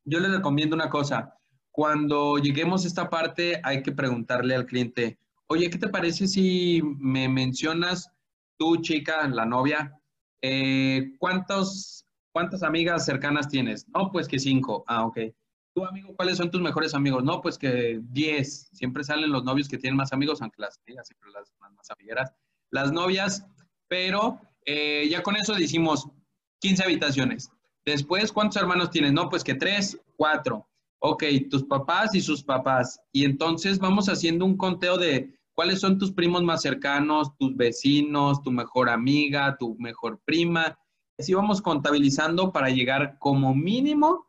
yo 0.04 0.20
les 0.20 0.30
recomiendo 0.30 0.76
una 0.76 0.90
cosa. 0.90 1.34
Cuando 1.70 2.36
lleguemos 2.36 2.84
a 2.84 2.88
esta 2.88 3.08
parte, 3.08 3.58
hay 3.64 3.82
que 3.82 3.92
preguntarle 3.92 4.54
al 4.54 4.66
cliente, 4.66 5.18
oye, 5.46 5.70
¿qué 5.70 5.78
te 5.78 5.88
parece 5.88 6.26
si 6.26 6.82
me 6.98 7.26
mencionas 7.26 8.10
tú, 8.58 8.76
chica, 8.82 9.26
la 9.28 9.46
novia, 9.46 9.98
eh, 10.42 11.14
¿cuántos, 11.18 12.04
cuántas 12.32 12.62
amigas 12.62 13.06
cercanas 13.06 13.48
tienes? 13.48 13.88
No, 13.88 14.12
pues 14.12 14.28
que 14.28 14.38
cinco. 14.38 14.84
Ah, 14.86 15.06
ok. 15.06 15.20
¿Tú, 15.74 15.86
amigo, 15.86 16.14
cuáles 16.16 16.36
son 16.36 16.50
tus 16.50 16.60
mejores 16.60 16.92
amigos? 16.92 17.24
No, 17.24 17.40
pues 17.40 17.56
que 17.56 17.98
10. 18.10 18.68
Siempre 18.72 19.04
salen 19.04 19.32
los 19.32 19.42
novios 19.42 19.68
que 19.68 19.78
tienen 19.78 19.96
más 19.96 20.12
amigos, 20.12 20.42
aunque 20.42 20.60
las 20.60 20.78
amigas 20.86 21.06
siempre 21.06 21.30
las, 21.30 21.50
más 21.74 21.90
amigueras. 21.90 22.30
Las 22.72 22.90
novias, 22.90 23.46
pero 23.88 24.40
eh, 24.64 25.06
ya 25.10 25.22
con 25.22 25.36
eso 25.36 25.54
decimos 25.54 26.08
15 26.60 26.84
habitaciones. 26.84 27.50
Después, 27.84 28.32
¿cuántos 28.32 28.60
hermanos 28.60 28.90
tienes? 28.90 29.12
No, 29.12 29.28
pues 29.28 29.44
que 29.44 29.54
3, 29.54 30.00
4. 30.16 30.66
Ok, 31.00 31.24
tus 31.50 31.64
papás 31.64 32.14
y 32.14 32.20
sus 32.20 32.42
papás. 32.42 33.00
Y 33.12 33.24
entonces 33.24 33.78
vamos 33.78 34.08
haciendo 34.08 34.44
un 34.44 34.56
conteo 34.56 34.96
de 34.96 35.34
cuáles 35.52 35.80
son 35.80 35.98
tus 35.98 36.12
primos 36.12 36.42
más 36.42 36.62
cercanos, 36.62 37.36
tus 37.38 37.56
vecinos, 37.56 38.42
tu 38.42 38.50
mejor 38.50 38.88
amiga, 38.88 39.56
tu 39.58 39.76
mejor 39.78 40.20
prima. 40.24 40.78
Así 41.18 41.34
vamos 41.34 41.60
contabilizando 41.60 42.52
para 42.52 42.70
llegar 42.70 43.18
como 43.18 43.54
mínimo 43.54 44.26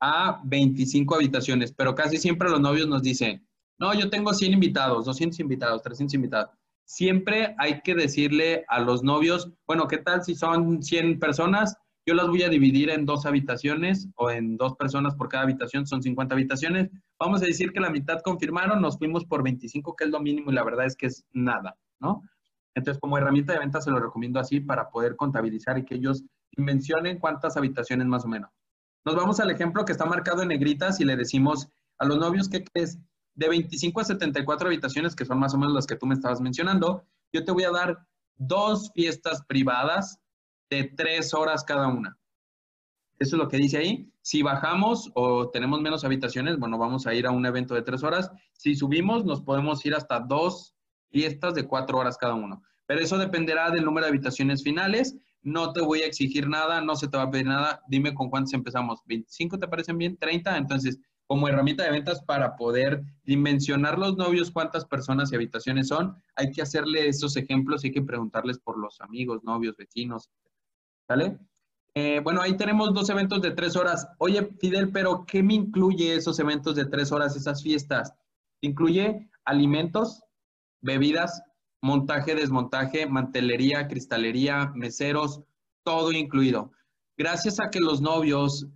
a 0.00 0.40
25 0.44 1.14
habitaciones, 1.14 1.72
pero 1.72 1.94
casi 1.94 2.18
siempre 2.18 2.48
los 2.48 2.60
novios 2.60 2.86
nos 2.86 3.02
dicen, 3.02 3.46
no, 3.78 3.92
yo 3.94 4.10
tengo 4.10 4.32
100 4.32 4.52
invitados, 4.52 5.06
200 5.06 5.40
invitados, 5.40 5.82
300 5.82 6.14
invitados. 6.14 6.59
Siempre 6.90 7.54
hay 7.56 7.82
que 7.82 7.94
decirle 7.94 8.64
a 8.66 8.80
los 8.80 9.04
novios, 9.04 9.52
bueno, 9.64 9.86
¿qué 9.86 9.98
tal 9.98 10.24
si 10.24 10.34
son 10.34 10.82
100 10.82 11.20
personas? 11.20 11.76
Yo 12.04 12.14
las 12.14 12.26
voy 12.26 12.42
a 12.42 12.48
dividir 12.48 12.90
en 12.90 13.06
dos 13.06 13.26
habitaciones 13.26 14.08
o 14.16 14.28
en 14.28 14.56
dos 14.56 14.74
personas 14.74 15.14
por 15.14 15.28
cada 15.28 15.44
habitación, 15.44 15.86
son 15.86 16.02
50 16.02 16.34
habitaciones. 16.34 16.90
Vamos 17.16 17.42
a 17.42 17.46
decir 17.46 17.70
que 17.70 17.78
la 17.78 17.90
mitad 17.90 18.20
confirmaron, 18.22 18.82
nos 18.82 18.98
fuimos 18.98 19.24
por 19.24 19.44
25, 19.44 19.94
que 19.94 20.02
es 20.02 20.10
lo 20.10 20.18
mínimo 20.18 20.50
y 20.50 20.54
la 20.54 20.64
verdad 20.64 20.84
es 20.84 20.96
que 20.96 21.06
es 21.06 21.24
nada, 21.30 21.76
¿no? 22.00 22.24
Entonces, 22.74 23.00
como 23.00 23.16
herramienta 23.16 23.52
de 23.52 23.60
venta 23.60 23.80
se 23.80 23.92
lo 23.92 24.00
recomiendo 24.00 24.40
así 24.40 24.58
para 24.58 24.90
poder 24.90 25.14
contabilizar 25.14 25.78
y 25.78 25.84
que 25.84 25.94
ellos 25.94 26.24
mencionen 26.56 27.20
cuántas 27.20 27.56
habitaciones 27.56 28.08
más 28.08 28.24
o 28.24 28.28
menos. 28.28 28.50
Nos 29.04 29.14
vamos 29.14 29.38
al 29.38 29.52
ejemplo 29.52 29.84
que 29.84 29.92
está 29.92 30.06
marcado 30.06 30.42
en 30.42 30.48
negritas 30.48 30.98
y 30.98 31.04
le 31.04 31.14
decimos 31.14 31.68
a 31.98 32.04
los 32.04 32.18
novios 32.18 32.48
que 32.48 32.64
es 32.74 32.98
de 33.40 33.48
25 33.48 34.02
a 34.02 34.04
74 34.04 34.68
habitaciones, 34.68 35.16
que 35.16 35.24
son 35.24 35.38
más 35.38 35.54
o 35.54 35.58
menos 35.58 35.74
las 35.74 35.86
que 35.86 35.96
tú 35.96 36.04
me 36.04 36.14
estabas 36.14 36.42
mencionando, 36.42 37.06
yo 37.32 37.42
te 37.42 37.52
voy 37.52 37.64
a 37.64 37.70
dar 37.70 38.06
dos 38.36 38.92
fiestas 38.94 39.42
privadas 39.46 40.20
de 40.68 40.84
tres 40.84 41.32
horas 41.32 41.64
cada 41.64 41.88
una. 41.88 42.18
Eso 43.18 43.36
es 43.36 43.42
lo 43.42 43.48
que 43.48 43.56
dice 43.56 43.78
ahí. 43.78 44.12
Si 44.20 44.42
bajamos 44.42 45.10
o 45.14 45.48
tenemos 45.48 45.80
menos 45.80 46.04
habitaciones, 46.04 46.58
bueno, 46.58 46.76
vamos 46.76 47.06
a 47.06 47.14
ir 47.14 47.26
a 47.26 47.30
un 47.30 47.46
evento 47.46 47.74
de 47.74 47.80
tres 47.80 48.02
horas. 48.02 48.30
Si 48.52 48.74
subimos, 48.74 49.24
nos 49.24 49.40
podemos 49.40 49.84
ir 49.86 49.94
hasta 49.94 50.20
dos 50.20 50.74
fiestas 51.08 51.54
de 51.54 51.66
cuatro 51.66 51.96
horas 51.96 52.18
cada 52.18 52.34
uno. 52.34 52.62
Pero 52.84 53.00
eso 53.00 53.16
dependerá 53.16 53.70
del 53.70 53.86
número 53.86 54.04
de 54.04 54.10
habitaciones 54.10 54.62
finales 54.62 55.16
no 55.42 55.72
te 55.72 55.80
voy 55.80 56.02
a 56.02 56.06
exigir 56.06 56.48
nada, 56.48 56.80
no 56.80 56.96
se 56.96 57.08
te 57.08 57.16
va 57.16 57.24
a 57.24 57.30
pedir 57.30 57.46
nada, 57.46 57.80
dime 57.88 58.14
con 58.14 58.28
cuántos 58.28 58.52
empezamos, 58.52 59.00
¿25 59.06 59.58
te 59.58 59.68
parecen 59.68 59.96
bien? 59.96 60.18
¿30? 60.18 60.58
Entonces, 60.58 60.98
como 61.30 61.46
herramienta 61.46 61.84
de 61.84 61.92
ventas 61.92 62.20
para 62.24 62.56
poder 62.56 63.04
dimensionar 63.22 64.00
los 64.00 64.16
novios, 64.16 64.50
cuántas 64.50 64.84
personas 64.84 65.30
y 65.30 65.36
habitaciones 65.36 65.86
son, 65.86 66.20
hay 66.34 66.50
que 66.50 66.60
hacerle 66.60 67.06
esos 67.06 67.36
ejemplos 67.36 67.84
y 67.84 67.86
hay 67.86 67.92
que 67.92 68.02
preguntarles 68.02 68.58
por 68.58 68.76
los 68.76 69.00
amigos, 69.00 69.44
novios, 69.44 69.76
vecinos, 69.76 70.28
¿vale? 71.08 71.38
Eh, 71.94 72.18
bueno, 72.24 72.42
ahí 72.42 72.56
tenemos 72.56 72.92
dos 72.92 73.08
eventos 73.10 73.40
de 73.42 73.52
tres 73.52 73.76
horas. 73.76 74.08
Oye, 74.18 74.44
Fidel, 74.58 74.90
pero 74.90 75.24
¿qué 75.24 75.40
me 75.40 75.54
incluye 75.54 76.16
esos 76.16 76.36
eventos 76.40 76.74
de 76.74 76.86
tres 76.86 77.12
horas, 77.12 77.36
esas 77.36 77.62
fiestas? 77.62 78.12
Incluye 78.60 79.30
alimentos, 79.44 80.24
bebidas, 80.80 81.44
montaje, 81.80 82.34
desmontaje, 82.34 83.06
mantelería, 83.06 83.86
cristalería, 83.86 84.72
meseros, 84.74 85.42
todo 85.84 86.10
incluido. 86.10 86.72
Gracias 87.16 87.60
a 87.60 87.70
que 87.70 87.78
los 87.78 88.00
novios 88.00 88.66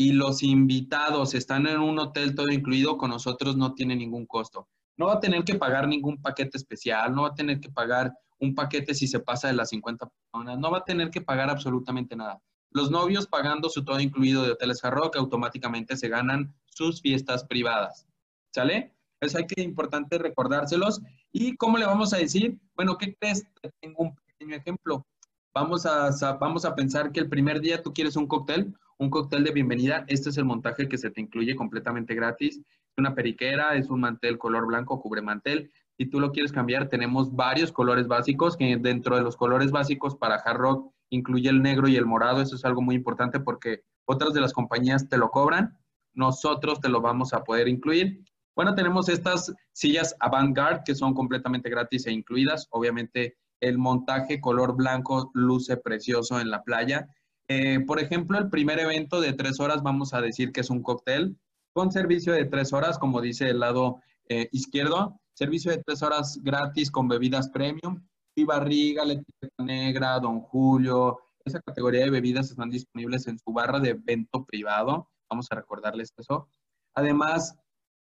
y 0.00 0.12
los 0.12 0.44
invitados 0.44 1.34
están 1.34 1.66
en 1.66 1.80
un 1.80 1.98
hotel 1.98 2.36
todo 2.36 2.52
incluido, 2.52 2.96
con 2.96 3.10
nosotros 3.10 3.56
no 3.56 3.74
tiene 3.74 3.96
ningún 3.96 4.26
costo. 4.26 4.68
No 4.96 5.06
va 5.06 5.14
a 5.14 5.20
tener 5.20 5.42
que 5.42 5.56
pagar 5.56 5.88
ningún 5.88 6.22
paquete 6.22 6.56
especial, 6.56 7.12
no 7.12 7.22
va 7.22 7.30
a 7.30 7.34
tener 7.34 7.58
que 7.58 7.68
pagar 7.68 8.12
un 8.38 8.54
paquete 8.54 8.94
si 8.94 9.08
se 9.08 9.18
pasa 9.18 9.48
de 9.48 9.54
las 9.54 9.70
50 9.70 10.08
personas, 10.08 10.56
no 10.56 10.70
va 10.70 10.78
a 10.78 10.84
tener 10.84 11.10
que 11.10 11.20
pagar 11.20 11.50
absolutamente 11.50 12.14
nada. 12.14 12.40
Los 12.70 12.92
novios 12.92 13.26
pagando 13.26 13.68
su 13.68 13.84
todo 13.84 13.98
incluido 13.98 14.44
de 14.44 14.52
Hoteles 14.52 14.84
Hard 14.84 15.16
automáticamente 15.16 15.96
se 15.96 16.08
ganan 16.08 16.54
sus 16.66 17.00
fiestas 17.00 17.42
privadas. 17.42 18.06
¿Sale? 18.54 18.94
Eso 19.20 19.38
hay 19.38 19.48
que 19.48 19.62
importante 19.62 20.16
recordárselos. 20.16 21.00
¿Y 21.32 21.56
cómo 21.56 21.76
le 21.76 21.86
vamos 21.86 22.12
a 22.12 22.18
decir? 22.18 22.56
Bueno, 22.76 22.96
¿qué 22.98 23.16
crees? 23.16 23.44
Tengo 23.80 24.04
un 24.04 24.14
pequeño 24.14 24.54
ejemplo. 24.54 25.04
Vamos 25.52 25.86
a, 25.86 26.10
vamos 26.34 26.64
a 26.64 26.76
pensar 26.76 27.10
que 27.10 27.18
el 27.18 27.28
primer 27.28 27.60
día 27.60 27.82
tú 27.82 27.92
quieres 27.92 28.14
un 28.14 28.28
cóctel, 28.28 28.72
un 28.98 29.10
cóctel 29.10 29.44
de 29.44 29.52
bienvenida. 29.52 30.04
Este 30.08 30.30
es 30.30 30.38
el 30.38 30.44
montaje 30.44 30.88
que 30.88 30.98
se 30.98 31.10
te 31.10 31.20
incluye 31.20 31.54
completamente 31.54 32.14
gratis. 32.14 32.60
Una 32.96 33.14
periquera, 33.14 33.76
es 33.76 33.90
un 33.90 34.00
mantel 34.00 34.38
color 34.38 34.66
blanco, 34.66 35.00
cubre 35.00 35.22
mantel. 35.22 35.70
Si 35.96 36.06
tú 36.06 36.18
lo 36.18 36.32
quieres 36.32 36.50
cambiar, 36.50 36.88
tenemos 36.88 37.34
varios 37.34 37.70
colores 37.70 38.08
básicos, 38.08 38.56
que 38.56 38.76
dentro 38.76 39.16
de 39.16 39.22
los 39.22 39.36
colores 39.36 39.70
básicos 39.70 40.16
para 40.16 40.36
Hard 40.36 40.58
Rock 40.58 40.92
incluye 41.10 41.48
el 41.48 41.62
negro 41.62 41.86
y 41.86 41.96
el 41.96 42.06
morado. 42.06 42.42
Eso 42.42 42.56
es 42.56 42.64
algo 42.64 42.82
muy 42.82 42.96
importante 42.96 43.38
porque 43.38 43.82
otras 44.04 44.34
de 44.34 44.40
las 44.40 44.52
compañías 44.52 45.08
te 45.08 45.16
lo 45.16 45.30
cobran. 45.30 45.78
Nosotros 46.14 46.80
te 46.80 46.88
lo 46.88 47.00
vamos 47.00 47.32
a 47.32 47.44
poder 47.44 47.68
incluir. 47.68 48.24
Bueno, 48.56 48.74
tenemos 48.74 49.08
estas 49.08 49.54
sillas 49.72 50.16
avant-garde 50.18 50.82
que 50.84 50.96
son 50.96 51.14
completamente 51.14 51.70
gratis 51.70 52.06
e 52.08 52.12
incluidas. 52.12 52.66
Obviamente 52.70 53.36
el 53.60 53.78
montaje 53.78 54.40
color 54.40 54.74
blanco 54.74 55.30
luce 55.34 55.76
precioso 55.76 56.40
en 56.40 56.50
la 56.50 56.64
playa. 56.64 57.08
Eh, 57.48 57.80
por 57.80 57.98
ejemplo, 57.98 58.38
el 58.38 58.50
primer 58.50 58.78
evento 58.78 59.20
de 59.20 59.32
tres 59.32 59.58
horas 59.58 59.82
vamos 59.82 60.12
a 60.12 60.20
decir 60.20 60.52
que 60.52 60.60
es 60.60 60.70
un 60.70 60.82
cóctel 60.82 61.38
con 61.72 61.90
servicio 61.90 62.32
de 62.32 62.44
tres 62.44 62.72
horas, 62.72 62.98
como 62.98 63.20
dice 63.20 63.48
el 63.48 63.60
lado 63.60 64.00
eh, 64.28 64.48
izquierdo. 64.52 65.18
Servicio 65.32 65.70
de 65.70 65.82
tres 65.82 66.02
horas 66.02 66.38
gratis 66.42 66.90
con 66.90 67.08
bebidas 67.08 67.48
premium 67.48 68.04
y 68.34 68.44
barriga, 68.44 69.04
leche 69.04 69.24
negra, 69.58 70.18
Don 70.20 70.40
Julio. 70.40 71.20
Esa 71.44 71.60
categoría 71.60 72.04
de 72.04 72.10
bebidas 72.10 72.50
están 72.50 72.68
disponibles 72.68 73.26
en 73.28 73.38
su 73.38 73.52
barra 73.52 73.80
de 73.80 73.90
evento 73.90 74.44
privado. 74.44 75.08
Vamos 75.30 75.46
a 75.50 75.54
recordarles 75.54 76.12
eso. 76.18 76.48
Además, 76.94 77.56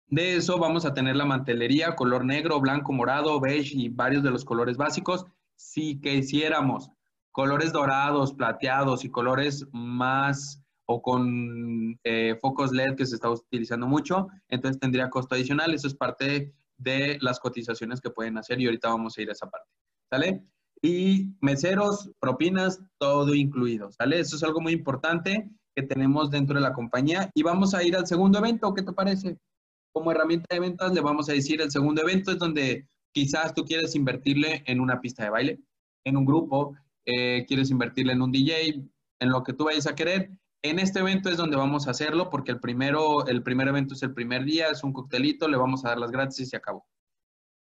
de 0.08 0.38
eso 0.38 0.58
vamos 0.58 0.86
a 0.86 0.94
tener 0.94 1.16
la 1.16 1.26
mantelería, 1.26 1.96
color 1.96 2.26
negro, 2.26 2.60
blanco, 2.60 2.94
morado, 2.94 3.40
beige 3.40 3.76
y 3.76 3.90
varios 3.90 4.24
de 4.24 4.32
los 4.32 4.44
colores 4.44 4.78
básicos. 4.78 5.26
Si 5.56 6.00
quisiéramos 6.00 6.90
colores 7.32 7.72
dorados, 7.72 8.34
plateados 8.34 9.06
y 9.06 9.10
colores 9.10 9.66
más 9.72 10.64
o 10.86 11.02
con 11.02 12.00
eh, 12.04 12.38
focos 12.42 12.72
LED 12.72 12.96
que 12.96 13.06
se 13.06 13.16
está 13.16 13.30
utilizando 13.30 13.88
mucho, 13.88 14.28
entonces 14.48 14.80
tendría 14.80 15.10
costo 15.10 15.36
adicional. 15.36 15.74
Eso 15.74 15.88
es 15.88 15.96
parte 15.96 16.54
de 16.78 17.18
las 17.22 17.40
cotizaciones 17.40 18.02
que 18.02 18.10
pueden 18.10 18.38
hacer 18.38 18.60
y 18.60 18.66
ahorita 18.66 18.90
vamos 18.90 19.18
a 19.18 19.22
ir 19.22 19.30
a 19.30 19.34
esa 19.34 19.50
parte. 19.50 19.70
¿Sale? 20.10 20.44
Y 20.82 21.36
meseros, 21.42 22.10
propinas, 22.20 22.82
todo 22.98 23.36
incluido. 23.36 23.92
¿Sale? 23.92 24.20
Eso 24.20 24.36
es 24.36 24.44
algo 24.44 24.62
muy 24.62 24.74
importante 24.74 25.50
que 25.76 25.84
tenemos 25.84 26.32
dentro 26.32 26.56
de 26.56 26.62
la 26.62 26.74
compañía. 26.74 27.30
Y 27.36 27.44
vamos 27.44 27.74
a 27.76 27.84
ir 27.84 27.96
al 27.96 28.08
segundo 28.08 28.40
evento. 28.40 28.74
¿Qué 28.74 28.82
te 28.82 28.94
parece? 28.94 29.38
como 29.92 30.12
herramienta 30.12 30.48
de 30.54 30.60
ventas 30.60 30.94
le 30.94 31.02
vamos 31.02 31.30
a 31.30 31.34
decir 31.34 31.62
el 31.62 31.72
segundo 31.72 32.02
evento 32.02 32.32
es 32.32 32.38
donde 32.38 32.88
quizás 33.12 33.54
tú 33.54 33.66
quieres 33.66 33.96
invertirle 33.96 34.64
en 34.66 34.80
una 34.80 35.02
pista 35.02 35.24
de 35.24 35.30
baile, 35.30 35.60
en 36.06 36.18
un 36.18 36.26
grupo, 36.26 36.76
eh, 37.10 37.46
quieres 37.48 37.72
invertirle 37.72 38.14
en 38.14 38.22
un 38.22 38.32
DJ, 38.32 38.84
en 39.20 39.30
lo 39.30 39.44
que 39.44 39.54
tú 39.54 39.66
vayas 39.66 39.88
a 39.88 39.96
querer. 39.96 40.32
En 40.62 40.80
este 40.80 41.00
evento 41.00 41.30
es 41.30 41.38
donde 41.38 41.58
vamos 41.58 41.88
a 41.88 41.92
hacerlo 41.92 42.30
porque 42.30 42.52
el, 42.52 42.60
primero, 42.60 43.26
el 43.28 43.44
primer 43.44 43.68
evento 43.68 43.94
es 43.94 44.04
el 44.04 44.14
primer 44.14 44.44
día, 44.44 44.68
es 44.68 44.84
un 44.84 44.94
coctelito, 44.94 45.48
le 45.48 45.58
vamos 45.58 45.86
a 45.86 45.90
dar 45.90 46.00
las 46.00 46.12
gratis 46.12 46.40
y 46.42 46.46
se 46.46 46.58
acabó. 46.58 46.86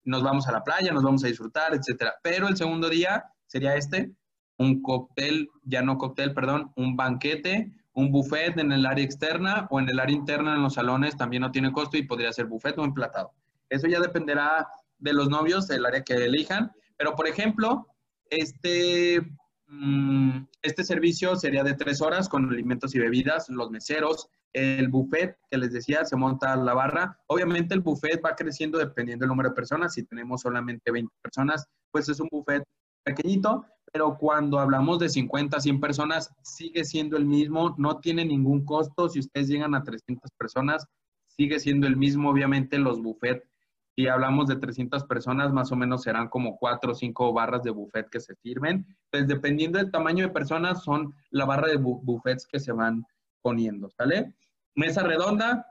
Nos 0.05 0.23
vamos 0.23 0.49
a 0.49 0.53
la 0.53 0.63
playa, 0.63 0.93
nos 0.93 1.03
vamos 1.03 1.25
a 1.25 1.29
disfrutar, 1.29 1.75
etcétera. 1.75 2.15
Pero 2.23 2.49
el 2.49 2.57
segundo 2.57 2.89
día 2.89 3.25
sería 3.47 3.77
este, 3.77 4.13
un 4.57 4.83
cóctel, 4.83 5.49
ya 5.63 5.83
no 5.83 5.99
cóctel, 5.99 6.33
perdón, 6.33 6.73
un 6.77 6.97
banquete 6.97 7.73
un 7.97 8.13
buffet 8.13 8.59
en 8.59 8.73
el 8.73 8.85
área 8.85 9.05
externa 9.05 9.67
o 9.71 9.81
en 9.81 9.89
el 9.89 9.99
área 9.99 10.15
interna 10.15 10.55
en 10.55 10.63
los 10.63 10.75
salones 10.75 11.17
también 11.17 11.41
no 11.41 11.51
tiene 11.51 11.73
costo 11.73 11.97
y 11.97 12.03
podría 12.03 12.31
ser 12.31 12.45
buffet 12.45 12.77
o 12.79 12.85
emplatado. 12.85 13.33
Eso 13.71 13.89
ya 13.89 14.01
dependerá 14.01 14.69
de 14.99 15.15
los 15.15 15.31
novios, 15.31 15.67
del 15.67 15.87
área 15.87 16.05
que 16.05 16.13
elijan. 16.13 16.73
Pero, 16.99 17.15
por 17.15 17.27
ejemplo, 17.27 17.87
este, 18.31 19.21
mm, 19.69 20.47
este 20.63 20.85
servicio 20.85 21.37
sería 21.37 21.65
de 21.65 21.75
tres 21.75 22.01
horas 22.01 22.29
con 22.29 22.49
alimentos 22.49 22.95
y 22.95 22.99
bebidas, 22.99 23.49
los 23.49 23.71
meseros, 23.71 24.29
el 24.53 24.89
buffet 24.89 25.37
que 25.51 25.59
les 25.59 25.73
decía, 25.73 26.05
se 26.05 26.17
monta 26.17 26.57
la 26.57 26.73
barra. 26.73 27.19
Obviamente 27.27 27.75
el 27.75 27.81
buffet 27.81 28.23
va 28.25 28.35
creciendo 28.35 28.79
dependiendo 28.79 29.25
del 29.25 29.29
número 29.29 29.51
de 29.51 29.55
personas. 29.55 29.93
Si 29.93 30.03
tenemos 30.05 30.41
solamente 30.41 30.91
20 30.91 31.13
personas, 31.23 31.67
pues 31.91 32.09
es 32.09 32.21
un 32.21 32.29
buffet 32.31 32.65
pequeñito, 33.05 33.67
pero 33.93 34.17
cuando 34.19 34.59
hablamos 34.59 34.99
de 34.99 35.11
50, 35.11 35.61
100 35.61 35.81
personas, 35.81 36.31
sigue 36.43 36.85
siendo 36.85 37.17
el 37.17 37.27
mismo, 37.27 37.75
no 37.79 38.01
tiene 38.01 38.25
ningún 38.25 38.65
costo. 38.65 39.11
Si 39.11 39.21
ustedes 39.21 39.49
llegan 39.49 39.75
a 39.75 39.85
300 39.85 40.31
personas, 40.39 40.87
sigue 41.29 41.61
siendo 41.61 41.87
el 41.87 41.97
mismo. 41.97 42.31
Obviamente 42.31 42.79
los 42.79 43.01
buffets, 43.01 43.47
si 43.97 44.07
hablamos 44.09 44.47
de 44.47 44.57
300 44.57 45.05
personas, 45.05 45.53
más 45.53 45.73
o 45.73 45.77
menos 45.77 46.03
serán 46.03 46.29
como 46.29 46.59
4 46.59 46.93
o 46.93 46.95
5 46.95 47.33
barras 47.33 47.63
de 47.63 47.71
buffet 47.71 48.11
que 48.11 48.21
se 48.21 48.35
sirven. 48.35 48.87
Pues 49.11 49.27
dependiendo 49.27 49.79
del 49.79 49.91
tamaño 49.91 50.27
de 50.27 50.33
personas, 50.33 50.85
son 50.85 51.15
la 51.31 51.47
barra 51.47 51.69
de 51.69 51.77
buffets 51.79 52.47
que 52.47 52.61
se 52.61 52.73
van 52.73 53.07
poniendo, 53.41 53.89
¿sale? 53.89 54.35
Mesa 54.75 55.03
redonda, 55.03 55.67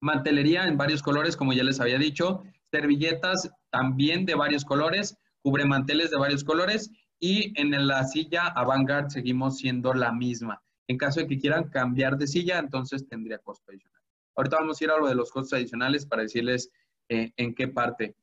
mantelería 0.00 0.64
en 0.68 0.78
varios 0.78 1.02
colores, 1.02 1.36
como 1.36 1.52
ya 1.52 1.62
les 1.62 1.80
había 1.80 1.98
dicho, 1.98 2.42
servilletas 2.70 3.50
también 3.68 4.24
de 4.24 4.34
varios 4.34 4.64
colores, 4.64 5.18
cubremanteles 5.42 6.10
de 6.10 6.18
varios 6.18 6.44
colores 6.44 6.90
y 7.18 7.52
en 7.60 7.86
la 7.86 8.04
silla 8.04 8.46
avant 8.46 9.10
seguimos 9.10 9.58
siendo 9.58 9.92
la 9.92 10.12
misma. 10.12 10.62
En 10.88 10.96
caso 10.96 11.20
de 11.20 11.26
que 11.26 11.38
quieran 11.38 11.68
cambiar 11.68 12.16
de 12.16 12.26
silla, 12.26 12.58
entonces 12.58 13.06
tendría 13.06 13.38
costo 13.38 13.70
adicional. 13.70 14.00
Ahorita 14.34 14.56
vamos 14.56 14.80
a 14.80 14.84
ir 14.84 14.90
a 14.90 14.96
lo 14.98 15.08
de 15.08 15.14
los 15.14 15.30
costos 15.30 15.52
adicionales 15.52 16.06
para 16.06 16.22
decirles 16.22 16.70
eh, 17.10 17.32
en 17.36 17.54
qué 17.54 17.68
parte. 17.68 18.16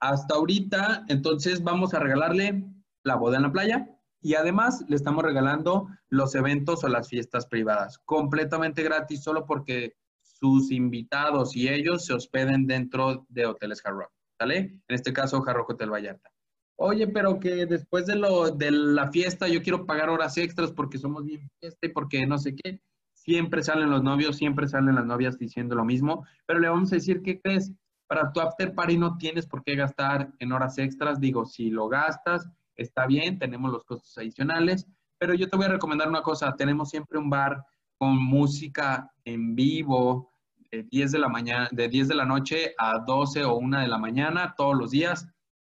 Hasta 0.00 0.34
ahorita, 0.34 1.06
entonces 1.08 1.62
vamos 1.62 1.94
a 1.94 1.98
regalarle 1.98 2.62
la 3.02 3.14
boda 3.14 3.38
en 3.38 3.44
la 3.44 3.52
playa 3.52 3.88
y 4.20 4.34
además 4.34 4.84
le 4.88 4.96
estamos 4.96 5.24
regalando 5.24 5.88
los 6.10 6.34
eventos 6.34 6.84
o 6.84 6.88
las 6.88 7.08
fiestas 7.08 7.46
privadas, 7.46 7.98
completamente 8.04 8.82
gratis, 8.82 9.22
solo 9.22 9.46
porque 9.46 9.94
sus 10.20 10.70
invitados 10.70 11.56
y 11.56 11.68
ellos 11.68 12.04
se 12.04 12.12
hospeden 12.12 12.66
dentro 12.66 13.24
de 13.30 13.46
hoteles 13.46 13.80
Hard 13.82 13.96
Rock, 13.96 14.12
¿sale? 14.38 14.58
En 14.58 14.82
este 14.94 15.14
caso, 15.14 15.42
Hard 15.46 15.64
Hotel 15.66 15.90
Vallarta 15.90 16.30
oye, 16.76 17.08
pero 17.08 17.40
que 17.40 17.66
después 17.66 18.06
de, 18.06 18.16
lo, 18.16 18.50
de 18.50 18.70
la 18.70 19.10
fiesta 19.10 19.48
yo 19.48 19.62
quiero 19.62 19.86
pagar 19.86 20.10
horas 20.10 20.36
extras 20.36 20.72
porque 20.72 20.98
somos 20.98 21.24
bien 21.24 21.50
fiesta 21.60 21.86
y 21.86 21.90
porque 21.90 22.26
no 22.26 22.38
sé 22.38 22.54
qué. 22.54 22.80
Siempre 23.14 23.62
salen 23.62 23.90
los 23.90 24.04
novios, 24.04 24.36
siempre 24.36 24.68
salen 24.68 24.94
las 24.94 25.06
novias 25.06 25.38
diciendo 25.38 25.74
lo 25.74 25.84
mismo, 25.84 26.24
pero 26.46 26.60
le 26.60 26.68
vamos 26.68 26.92
a 26.92 26.96
decir, 26.96 27.22
¿qué 27.22 27.40
crees? 27.40 27.72
Para 28.06 28.32
tu 28.32 28.40
after 28.40 28.74
party 28.74 28.98
no 28.98 29.16
tienes 29.16 29.46
por 29.46 29.62
qué 29.64 29.74
gastar 29.74 30.32
en 30.38 30.52
horas 30.52 30.78
extras. 30.78 31.20
Digo, 31.20 31.44
si 31.44 31.70
lo 31.70 31.88
gastas, 31.88 32.48
está 32.76 33.06
bien, 33.06 33.38
tenemos 33.38 33.72
los 33.72 33.84
costos 33.84 34.16
adicionales, 34.18 34.86
pero 35.18 35.34
yo 35.34 35.48
te 35.48 35.56
voy 35.56 35.66
a 35.66 35.70
recomendar 35.70 36.08
una 36.08 36.22
cosa, 36.22 36.54
tenemos 36.56 36.90
siempre 36.90 37.18
un 37.18 37.30
bar 37.30 37.64
con 37.98 38.16
música 38.16 39.10
en 39.24 39.54
vivo 39.54 40.30
de 40.70 40.82
10 40.82 41.12
de 41.12 41.18
la 41.18 41.28
mañana, 41.28 41.68
de 41.72 41.88
10 41.88 42.08
de 42.08 42.14
la 42.14 42.26
noche 42.26 42.74
a 42.78 42.98
12 42.98 43.44
o 43.44 43.56
1 43.56 43.80
de 43.80 43.88
la 43.88 43.98
mañana 43.98 44.54
todos 44.56 44.76
los 44.76 44.90
días 44.90 45.26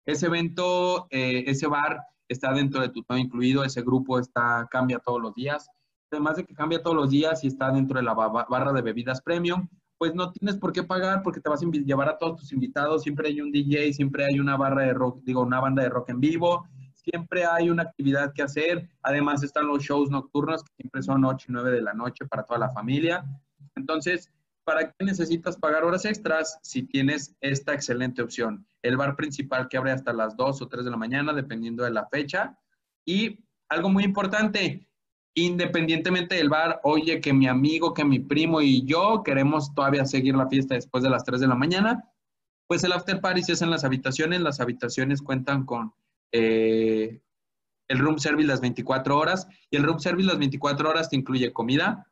ese 0.05 0.27
evento, 0.27 1.07
eh, 1.11 1.45
ese 1.47 1.67
bar 1.67 2.03
está 2.29 2.53
dentro 2.53 2.81
de 2.81 2.89
tu 2.89 3.03
todo 3.03 3.19
incluido, 3.19 3.65
ese 3.65 3.83
grupo 3.83 4.19
está, 4.19 4.67
cambia 4.71 4.99
todos 4.99 5.21
los 5.21 5.35
días. 5.35 5.69
Además 6.11 6.37
de 6.37 6.45
que 6.45 6.55
cambia 6.55 6.83
todos 6.83 6.97
los 6.97 7.11
días 7.11 7.45
y 7.45 7.47
está 7.47 7.71
dentro 7.71 7.99
de 7.99 8.05
la 8.05 8.15
barra 8.15 8.73
de 8.73 8.83
bebidas 8.83 9.23
premium, 9.23 9.69
pues 10.02 10.16
no 10.16 10.32
tienes 10.32 10.56
por 10.56 10.73
qué 10.73 10.82
pagar 10.82 11.23
porque 11.23 11.38
te 11.38 11.49
vas 11.49 11.62
a 11.62 11.66
llevar 11.66 12.09
a 12.09 12.18
todos 12.18 12.40
tus 12.40 12.52
invitados. 12.52 13.04
Siempre 13.04 13.28
hay 13.28 13.40
un 13.40 13.52
DJ, 13.52 13.92
siempre 13.92 14.25
hay 14.25 14.40
una 14.40 14.56
barra 14.56 14.82
de 14.82 14.94
rock, 14.94 15.23
digo, 15.23 15.42
una 15.42 15.61
banda 15.61 15.80
de 15.85 15.90
rock 15.90 16.09
en 16.09 16.18
vivo, 16.18 16.66
siempre 16.92 17.44
hay 17.44 17.71
una 17.71 17.85
actividad 17.85 18.32
que 18.32 18.42
hacer. 18.42 18.90
Además 19.04 19.44
están 19.44 19.68
los 19.68 19.85
shows 19.85 20.11
nocturnos 20.11 20.64
que 20.64 20.73
siempre 20.76 21.04
son 21.04 21.25
8 21.25 21.47
y 21.49 21.52
9 21.52 21.71
de 21.71 21.82
la 21.82 21.94
noche 21.94 22.26
para 22.26 22.42
toda 22.42 22.59
la 22.59 22.71
familia. 22.71 23.25
Entonces, 23.76 24.28
¿para 24.64 24.90
qué 24.90 25.04
necesitas 25.04 25.56
pagar 25.56 25.85
horas 25.85 26.04
extras 26.04 26.59
si 26.62 26.82
tienes 26.82 27.37
esta 27.40 27.73
excelente 27.73 28.23
opción? 28.23 28.66
El 28.82 28.97
bar 28.97 29.14
principal 29.14 29.68
que 29.68 29.76
abre 29.76 29.92
hasta 29.92 30.12
las 30.12 30.37
2 30.37 30.62
o 30.62 30.66
3 30.66 30.85
de 30.85 30.90
la 30.90 30.97
mañana, 30.97 31.32
dependiendo 31.32 31.85
de 31.85 31.92
la 31.92 32.09
fecha. 32.09 32.59
Y 33.04 33.38
algo 33.68 33.88
muy 33.88 34.02
importante, 34.02 34.85
independientemente 35.35 36.35
del 36.35 36.49
bar, 36.49 36.81
oye, 36.85 37.21
que 37.21 37.33
mi 37.33 37.47
amigo, 37.47 37.95
que 37.95 38.05
mi 38.05 38.19
primo 38.19 38.61
y 38.61 38.85
yo 38.85 39.23
queremos 39.25 39.75
todavía 39.75 40.05
seguir 40.05 40.35
la 40.35 40.49
fiesta 40.49 40.75
después 40.75 41.03
de 41.03 41.11
las 41.11 41.25
3 41.25 41.41
de 41.41 41.49
la 41.49 41.55
mañana, 41.55 42.05
pues 42.67 42.85
el 42.85 42.93
after 42.93 43.21
party 43.21 43.43
se 43.43 43.53
hace 43.53 43.65
en 43.65 43.71
las 43.71 43.85
habitaciones. 43.85 44.41
Las 44.41 44.61
habitaciones 44.61 45.23
cuentan 45.23 45.65
con 45.65 45.93
eh, 46.33 47.21
el 47.89 47.99
room 47.99 48.19
service 48.19 48.49
las 48.49 48.61
24 48.61 49.19
horas 49.19 49.47
y 49.71 49.77
el 49.77 49.83
room 49.83 50.01
service 50.01 50.27
las 50.27 50.39
24 50.39 50.89
horas 50.89 51.11
te 51.11 51.17
incluye 51.17 51.53
comida, 51.53 52.07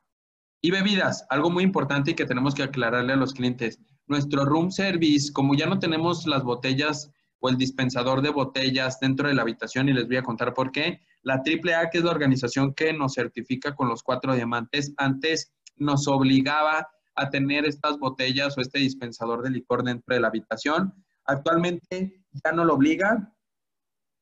Y 0.62 0.70
bebidas, 0.70 1.24
algo 1.30 1.48
muy 1.48 1.64
importante 1.64 2.10
y 2.10 2.14
que 2.14 2.26
tenemos 2.26 2.54
que 2.54 2.62
aclararle 2.62 3.14
a 3.14 3.16
los 3.16 3.32
clientes. 3.32 3.78
Nuestro 4.06 4.44
room 4.44 4.70
service, 4.70 5.32
como 5.32 5.54
ya 5.54 5.66
no 5.66 5.78
tenemos 5.78 6.26
las 6.26 6.42
botellas 6.42 7.10
o 7.38 7.48
el 7.48 7.56
dispensador 7.56 8.20
de 8.20 8.28
botellas 8.28 9.00
dentro 9.00 9.28
de 9.28 9.34
la 9.34 9.40
habitación 9.40 9.88
y 9.88 9.94
les 9.94 10.06
voy 10.06 10.18
a 10.18 10.22
contar 10.22 10.52
por 10.52 10.70
qué. 10.70 11.00
La 11.22 11.34
AAA, 11.34 11.90
que 11.90 11.98
es 11.98 12.04
la 12.04 12.10
organización 12.10 12.74
que 12.74 12.92
nos 12.92 13.14
certifica 13.14 13.74
con 13.74 13.88
los 13.88 14.02
cuatro 14.02 14.34
diamantes, 14.34 14.94
antes 14.96 15.52
nos 15.76 16.08
obligaba 16.08 16.88
a 17.16 17.30
tener 17.30 17.66
estas 17.66 17.98
botellas 17.98 18.56
o 18.56 18.60
este 18.60 18.78
dispensador 18.78 19.42
de 19.42 19.50
licor 19.50 19.82
dentro 19.82 20.14
de 20.14 20.20
la 20.20 20.28
habitación. 20.28 20.94
Actualmente 21.24 22.24
ya 22.44 22.52
no 22.52 22.64
lo 22.64 22.74
obliga. 22.74 23.32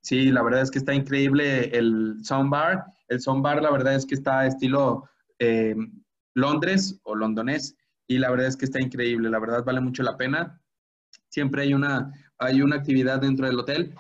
Sí, 0.02 0.30
la 0.30 0.42
verdad 0.42 0.62
es 0.62 0.70
que 0.70 0.78
está 0.78 0.94
increíble 0.94 1.76
el 1.76 2.16
soundbar. 2.22 2.84
El 3.08 3.20
soundbar, 3.20 3.62
la 3.62 3.70
verdad 3.70 3.94
es 3.94 4.06
que 4.06 4.14
está 4.14 4.46
estilo 4.46 5.08
eh, 5.38 5.76
Londres 6.34 7.00
o 7.02 7.14
londonés 7.14 7.76
y 8.06 8.18
la 8.18 8.30
verdad 8.30 8.46
es 8.48 8.56
que 8.56 8.64
está 8.64 8.80
increíble. 8.80 9.28
La 9.30 9.38
verdad 9.38 9.64
vale 9.64 9.80
mucho 9.80 10.02
la 10.02 10.16
pena. 10.16 10.60
Siempre 11.28 11.62
hay 11.62 11.74
una, 11.74 12.12
hay 12.38 12.62
una 12.62 12.76
actividad 12.76 13.20
dentro 13.20 13.46
del 13.46 13.58
hotel 13.58 13.94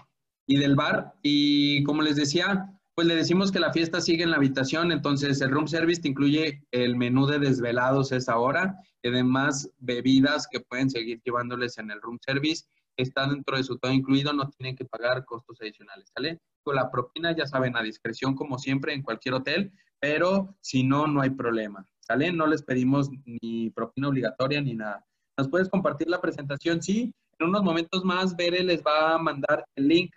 y 0.46 0.58
del 0.58 0.74
bar. 0.74 1.14
Y 1.22 1.84
como 1.84 2.02
les 2.02 2.16
decía, 2.16 2.77
pues 2.98 3.06
le 3.06 3.14
decimos 3.14 3.52
que 3.52 3.60
la 3.60 3.72
fiesta 3.72 4.00
sigue 4.00 4.24
en 4.24 4.32
la 4.32 4.38
habitación, 4.38 4.90
entonces 4.90 5.40
el 5.40 5.52
room 5.52 5.68
service 5.68 6.02
te 6.02 6.08
incluye 6.08 6.64
el 6.72 6.96
menú 6.96 7.26
de 7.26 7.38
desvelados 7.38 8.10
esa 8.10 8.38
hora, 8.38 8.74
y 9.04 9.08
además 9.10 9.70
bebidas 9.78 10.48
que 10.50 10.58
pueden 10.58 10.90
seguir 10.90 11.22
llevándoles 11.24 11.78
en 11.78 11.92
el 11.92 12.02
room 12.02 12.18
service. 12.20 12.64
Está 12.96 13.28
dentro 13.28 13.56
de 13.56 13.62
su 13.62 13.78
todo 13.78 13.92
incluido, 13.92 14.32
no 14.32 14.50
tienen 14.50 14.74
que 14.74 14.84
pagar 14.84 15.24
costos 15.26 15.60
adicionales, 15.60 16.10
¿sale? 16.12 16.40
Con 16.64 16.74
la 16.74 16.90
propina, 16.90 17.36
ya 17.36 17.46
saben, 17.46 17.76
a 17.76 17.84
discreción 17.84 18.34
como 18.34 18.58
siempre 18.58 18.94
en 18.94 19.02
cualquier 19.02 19.34
hotel, 19.34 19.70
pero 20.00 20.56
si 20.60 20.82
no, 20.82 21.06
no 21.06 21.20
hay 21.20 21.30
problema, 21.30 21.86
¿sale? 22.00 22.32
No 22.32 22.48
les 22.48 22.64
pedimos 22.64 23.10
ni 23.24 23.70
propina 23.70 24.08
obligatoria 24.08 24.60
ni 24.60 24.74
nada. 24.74 25.06
¿Nos 25.36 25.48
puedes 25.48 25.68
compartir 25.68 26.08
la 26.08 26.20
presentación? 26.20 26.82
Sí, 26.82 27.14
en 27.38 27.46
unos 27.46 27.62
momentos 27.62 28.04
más, 28.04 28.34
Bere 28.34 28.64
les 28.64 28.82
va 28.82 29.14
a 29.14 29.18
mandar 29.18 29.64
el 29.76 29.86
link 29.86 30.10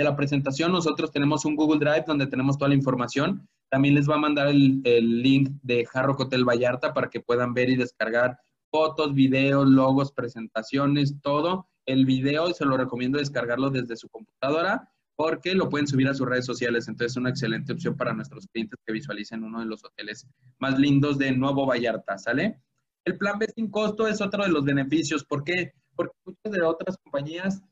de 0.00 0.04
la 0.04 0.16
presentación. 0.16 0.72
Nosotros 0.72 1.12
tenemos 1.12 1.44
un 1.44 1.56
Google 1.56 1.78
Drive 1.78 2.04
donde 2.06 2.26
tenemos 2.26 2.56
toda 2.56 2.70
la 2.70 2.74
información. 2.74 3.46
También 3.68 3.94
les 3.94 4.08
va 4.08 4.14
a 4.14 4.18
mandar 4.18 4.48
el, 4.48 4.82
link 5.22 5.50
de 5.62 5.84
Jarro 5.84 6.16
Hotel 6.18 6.44
Vallarta 6.44 6.94
para 6.94 7.10
que 7.10 7.20
puedan 7.20 7.52
ver 7.52 7.68
y 7.68 7.76
descargar 7.76 8.38
fotos, 8.70 9.14
videos, 9.14 9.68
logos, 9.68 10.12
presentaciones, 10.12 11.20
todo. 11.20 11.68
El 11.84 12.06
video 12.06 12.52
se 12.54 12.64
lo 12.64 12.76
recomiendo 12.76 13.18
descargarlo 13.18 13.68
desde 13.70 13.96
su 13.96 14.08
computadora 14.08 14.90
porque 15.16 15.54
lo 15.54 15.68
pueden 15.68 15.86
subir 15.86 16.08
a 16.08 16.14
sus 16.14 16.26
redes 16.26 16.46
sociales. 16.46 16.88
Entonces 16.88 17.12
es 17.12 17.16
una 17.18 17.30
excelente 17.30 17.74
opción 17.74 17.94
para 17.94 18.14
nuestros 18.14 18.46
clientes 18.46 18.78
que 18.86 18.92
visualicen 18.94 19.44
uno 19.44 19.60
de 19.60 19.66
los 19.66 19.84
hoteles 19.84 20.26
más 20.58 20.78
lindos 20.78 21.18
de 21.18 21.32
Nuevo 21.32 21.66
Vallarta, 21.66 22.16
¿sale? 22.16 22.58
El 23.04 23.18
plan 23.18 23.38
B 23.38 23.46
sin 23.54 23.70
costo 23.70 24.08
es 24.08 24.20
otro 24.22 24.44
de 24.44 24.50
los 24.50 24.64
beneficios. 24.64 25.24
¿Por 25.24 25.44
qué? 25.44 25.74
porque 26.00 26.16
muchas 26.24 26.52
de 26.52 26.62
otras 26.62 26.96
compañías, 26.96 27.62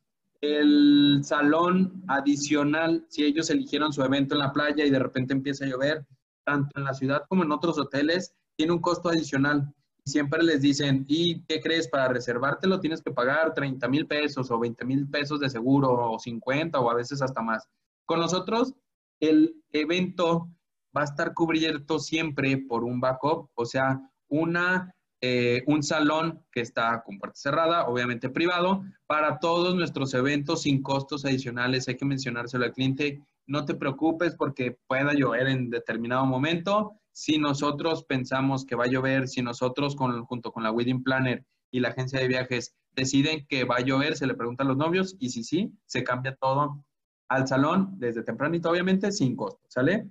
el 0.41 1.21
salón 1.23 2.03
adicional, 2.07 3.05
si 3.09 3.25
ellos 3.25 3.51
eligieron 3.51 3.93
su 3.93 4.03
evento 4.03 4.35
en 4.35 4.41
la 4.41 4.53
playa 4.53 4.85
y 4.85 4.91
de 4.91 4.99
repente 4.99 5.33
empieza 5.35 5.65
a 5.65 5.69
llover, 5.69 6.07
tanto 6.45 6.79
en 6.79 6.85
la 6.85 6.95
ciudad 6.95 7.25
como 7.29 7.43
en 7.43 7.53
otros 7.53 7.79
hoteles, 7.79 8.35
tiene 8.57 8.73
un 8.73 8.81
costo 8.81 9.09
adicional. 9.09 9.73
Siempre 10.05 10.43
les 10.43 10.63
dicen, 10.63 11.05
¿y 11.09 11.45
qué 11.45 11.61
crees? 11.61 11.89
Para 11.89 12.09
reservártelo 12.09 12.81
tienes 12.81 13.03
que 13.03 13.11
pagar 13.11 13.53
30 13.53 13.89
mil 13.89 14.07
pesos 14.07 14.51
o 14.51 14.59
20 14.59 14.85
mil 14.85 15.09
pesos 15.09 15.41
de 15.41 15.51
seguro 15.51 16.13
o 16.13 16.19
50 16.19 16.81
o 16.81 16.91
a 16.91 16.95
veces 16.95 17.21
hasta 17.21 17.43
más. 17.43 17.69
Con 18.07 18.21
nosotros, 18.21 18.75
el 19.21 19.63
evento 19.73 20.49
va 20.97 21.03
a 21.03 21.05
estar 21.05 21.35
cubierto 21.35 21.99
siempre 21.99 22.57
por 22.57 22.85
un 22.85 23.01
backup, 23.01 23.51
o 23.55 23.67
sea, 23.67 24.01
una 24.29 24.95
eh, 25.21 25.65
un 25.67 25.83
salón 25.83 26.45
que 26.53 26.61
está 26.61 27.03
con 27.05 27.19
puerta 27.19 27.37
cerrada, 27.37 27.89
obviamente 27.89 28.29
privado, 28.29 28.85
para 29.07 29.39
todos 29.39 29.75
nuestros 29.75 30.15
eventos 30.15 30.63
sin 30.63 30.83
costos 30.83 31.25
adicionales. 31.25 31.89
Hay 31.89 31.97
que 31.97 32.05
mencionárselo 32.05 32.65
al 32.65 32.73
cliente. 32.73 33.21
No 33.47 33.65
te 33.65 33.75
preocupes 33.75 34.37
porque 34.37 34.79
pueda 34.87 35.13
llover 35.15 35.49
en 35.49 35.71
determinado 35.71 36.25
momento. 36.25 37.01
Si 37.13 37.39
nosotros 37.39 38.05
pensamos 38.05 38.65
que 38.65 38.77
va 38.77 38.85
a 38.85 38.89
llover, 38.89 39.27
si 39.27 39.43
nosotros 39.43 39.97
con, 39.97 40.25
junto 40.25 40.53
con 40.53 40.63
la 40.63 40.71
Wedding 40.71 41.03
Planner 41.03 41.45
y 41.71 41.81
la 41.81 41.89
agencia 41.89 42.21
de 42.21 42.29
viajes 42.29 42.77
deciden 42.93 43.45
que 43.49 43.65
va 43.65 43.77
a 43.77 43.81
llover, 43.81 44.17
se 44.17 44.27
le 44.27 44.35
pregunta 44.35 44.63
a 44.63 44.67
los 44.67 44.77
novios 44.77 45.17
y 45.19 45.31
si 45.31 45.43
sí, 45.43 45.73
se 45.87 46.05
cambia 46.05 46.37
todo 46.37 46.85
al 47.29 47.47
salón 47.47 47.95
desde 47.99 48.23
tempranito, 48.23 48.71
obviamente, 48.71 49.13
sin 49.13 49.37
costo, 49.37 49.61
¿sale? 49.69 50.09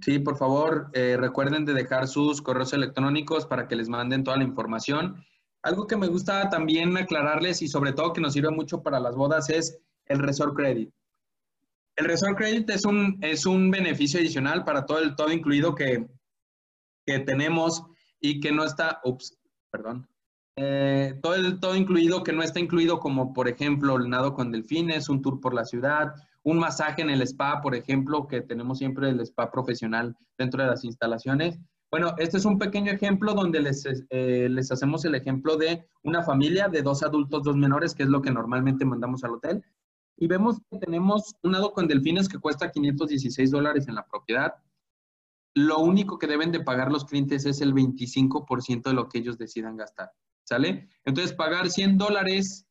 Sí, 0.00 0.18
por 0.18 0.36
favor, 0.36 0.90
eh, 0.92 1.16
recuerden 1.18 1.64
de 1.64 1.72
dejar 1.72 2.08
sus 2.08 2.42
correos 2.42 2.72
electrónicos 2.72 3.46
para 3.46 3.68
que 3.68 3.76
les 3.76 3.88
manden 3.88 4.24
toda 4.24 4.36
la 4.36 4.44
información. 4.44 5.24
Algo 5.62 5.86
que 5.86 5.96
me 5.96 6.08
gusta 6.08 6.50
también 6.50 6.96
aclararles 6.96 7.62
y 7.62 7.68
sobre 7.68 7.92
todo 7.92 8.12
que 8.12 8.20
nos 8.20 8.32
sirve 8.32 8.50
mucho 8.50 8.82
para 8.82 9.00
las 9.00 9.14
bodas 9.14 9.48
es 9.50 9.78
el 10.06 10.18
Resort 10.18 10.54
Credit. 10.54 10.92
El 11.96 12.06
Resort 12.06 12.36
Credit 12.36 12.68
es 12.70 12.84
un, 12.84 13.18
es 13.22 13.46
un 13.46 13.70
beneficio 13.70 14.18
adicional 14.18 14.64
para 14.64 14.84
todo 14.84 14.98
el 14.98 15.14
todo 15.14 15.32
incluido 15.32 15.74
que, 15.74 16.06
que 17.06 17.20
tenemos 17.20 17.84
y 18.20 18.40
que 18.40 18.50
no 18.52 18.64
está, 18.64 19.00
ups, 19.04 19.38
perdón, 19.70 20.08
eh, 20.56 21.18
todo 21.22 21.34
el 21.34 21.58
todo 21.60 21.76
incluido 21.76 22.22
que 22.22 22.32
no 22.32 22.42
está 22.42 22.60
incluido 22.60 23.00
como 23.00 23.32
por 23.32 23.48
ejemplo 23.48 23.96
el 23.96 24.08
nado 24.08 24.34
con 24.34 24.52
delfines, 24.52 25.08
un 25.08 25.20
tour 25.20 25.40
por 25.40 25.54
la 25.54 25.64
ciudad, 25.64 26.14
un 26.44 26.58
masaje 26.58 27.02
en 27.02 27.10
el 27.10 27.22
spa, 27.22 27.60
por 27.60 27.74
ejemplo, 27.74 28.28
que 28.28 28.42
tenemos 28.42 28.78
siempre 28.78 29.08
el 29.08 29.20
spa 29.20 29.50
profesional 29.50 30.16
dentro 30.38 30.62
de 30.62 30.68
las 30.68 30.84
instalaciones. 30.84 31.58
Bueno, 31.90 32.14
este 32.18 32.36
es 32.36 32.44
un 32.44 32.58
pequeño 32.58 32.92
ejemplo 32.92 33.34
donde 33.34 33.60
les, 33.60 33.84
eh, 34.10 34.48
les 34.50 34.70
hacemos 34.70 35.04
el 35.04 35.14
ejemplo 35.14 35.56
de 35.56 35.86
una 36.02 36.22
familia 36.22 36.68
de 36.68 36.82
dos 36.82 37.02
adultos, 37.02 37.44
dos 37.44 37.56
menores, 37.56 37.94
que 37.94 38.02
es 38.02 38.08
lo 38.08 38.20
que 38.20 38.30
normalmente 38.30 38.84
mandamos 38.84 39.24
al 39.24 39.34
hotel. 39.34 39.64
Y 40.16 40.26
vemos 40.26 40.58
que 40.70 40.78
tenemos 40.78 41.34
un 41.42 41.52
lado 41.52 41.72
con 41.72 41.88
delfines 41.88 42.28
que 42.28 42.38
cuesta 42.38 42.70
516 42.70 43.50
dólares 43.50 43.88
en 43.88 43.94
la 43.94 44.06
propiedad. 44.06 44.54
Lo 45.54 45.78
único 45.78 46.18
que 46.18 46.26
deben 46.26 46.52
de 46.52 46.60
pagar 46.60 46.92
los 46.92 47.04
clientes 47.04 47.46
es 47.46 47.60
el 47.60 47.72
25% 47.72 48.82
de 48.82 48.92
lo 48.92 49.08
que 49.08 49.18
ellos 49.18 49.38
decidan 49.38 49.76
gastar. 49.76 50.10
¿Sale? 50.42 50.88
Entonces, 51.06 51.32
pagar 51.32 51.70
100 51.70 51.96
dólares 51.96 52.66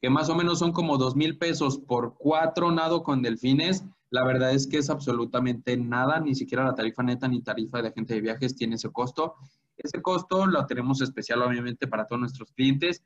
que 0.00 0.10
más 0.10 0.28
o 0.28 0.34
menos 0.34 0.58
son 0.58 0.72
como 0.72 0.96
dos 0.96 1.16
mil 1.16 1.38
pesos 1.38 1.78
por 1.78 2.14
cuatro 2.16 2.70
nado 2.70 3.02
con 3.02 3.22
delfines, 3.22 3.84
la 4.10 4.24
verdad 4.24 4.52
es 4.52 4.66
que 4.66 4.78
es 4.78 4.90
absolutamente 4.90 5.76
nada, 5.76 6.20
ni 6.20 6.34
siquiera 6.34 6.64
la 6.64 6.74
tarifa 6.74 7.02
neta 7.02 7.28
ni 7.28 7.42
tarifa 7.42 7.82
de 7.82 7.88
agente 7.88 8.14
de 8.14 8.20
viajes 8.20 8.56
tiene 8.56 8.76
ese 8.76 8.90
costo. 8.90 9.34
Ese 9.76 10.00
costo 10.00 10.46
lo 10.46 10.66
tenemos 10.66 11.00
especial 11.02 11.42
obviamente 11.42 11.86
para 11.86 12.06
todos 12.06 12.20
nuestros 12.20 12.52
clientes, 12.52 13.04